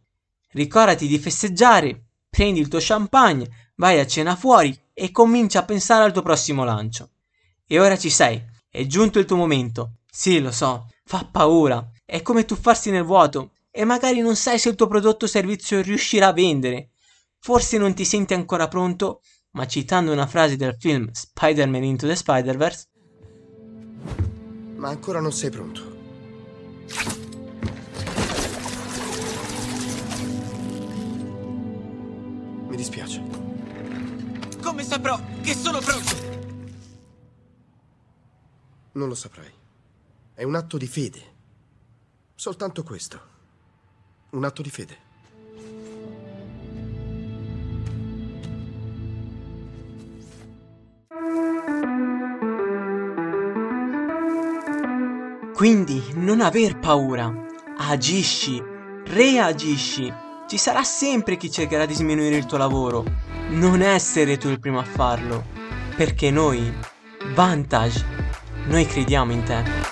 Ricordati 0.52 1.06
di 1.06 1.20
festeggiare, 1.20 2.12
prendi 2.30 2.62
il 2.62 2.70
tuo 2.70 2.80
champagne, 2.82 3.74
vai 3.76 4.00
a 4.00 4.08
cena 4.08 4.38
fuori 4.38 4.74
e 4.94 5.12
comincia 5.12 5.60
a 5.60 5.66
pensare 5.66 6.06
al 6.06 6.14
tuo 6.14 6.22
prossimo 6.22 6.64
lancio. 6.64 7.10
E 7.68 7.78
ora 7.78 7.98
ci 7.98 8.10
sei, 8.10 8.42
è 8.76 8.86
giunto 8.88 9.20
il 9.20 9.26
tuo 9.26 9.38
momento. 9.38 10.00
Sì, 10.12 10.40
lo 10.40 10.52
so, 10.52 10.90
fa 11.06 11.28
paura, 11.32 11.90
è 12.04 12.22
come 12.22 12.44
tuffarsi 12.44 12.92
nel 12.92 13.04
vuoto 13.04 13.54
e 13.72 13.86
magari 13.86 14.20
non 14.20 14.36
sai 14.36 14.60
se 14.60 14.70
il 14.70 14.76
tuo 14.76 14.88
prodotto 14.88 15.26
o 15.26 15.30
servizio 15.30 15.82
riuscirà 15.82 16.28
a 16.28 16.34
vendere. 16.34 16.90
Forse 17.40 17.78
non 17.78 17.94
ti 17.94 18.04
senti 18.04 18.34
ancora 18.34 18.68
pronto 18.68 19.22
ma 19.52 19.66
citando 19.66 20.12
una 20.12 20.28
frase 20.28 20.58
del 20.58 20.76
film 20.78 21.10
Spider-Man 21.10 21.84
Into 21.84 22.08
the 22.08 22.16
Spider-Verse. 22.16 22.88
Ma 24.76 24.90
ancora 24.90 25.22
non 25.22 25.32
sei 25.32 25.50
pronto. 25.50 25.94
Mi 32.68 32.76
dispiace. 32.76 33.24
Come 34.62 34.84
saprò 34.84 35.18
che 35.42 35.54
sono 35.54 35.80
pronto? 35.80 36.35
Non 38.96 39.10
lo 39.10 39.16
saprai. 39.16 39.52
È 40.34 40.44
un 40.44 40.56
atto 40.56 40.78
di 40.78 40.88
fede. 40.88 41.22
Soltanto 42.34 42.82
questo. 42.84 43.20
Un 44.30 44.46
atto 44.46 44.62
di 44.62 44.70
fede. 44.70 45.04
Quindi 55.54 56.02
non 56.14 56.40
aver 56.40 56.80
paura, 56.80 57.34
agisci, 57.78 58.62
reagisci. 59.08 60.14
Ci 60.48 60.58
sarà 60.58 60.84
sempre 60.84 61.36
chi 61.36 61.52
cercherà 61.52 61.86
di 61.86 61.94
sminuire 61.94 62.38
il 62.38 62.46
tuo 62.46 62.58
lavoro. 62.58 63.04
Non 63.50 63.82
essere 63.82 64.38
tu 64.38 64.48
il 64.48 64.60
primo 64.62 64.80
a 64.80 64.86
farlo. 64.86 65.44
Perché 65.98 66.32
noi, 66.32 66.74
Vantage, 67.34 68.25
noi 68.68 68.86
crediamo 68.86 69.32
in 69.32 69.44
te. 69.44 69.85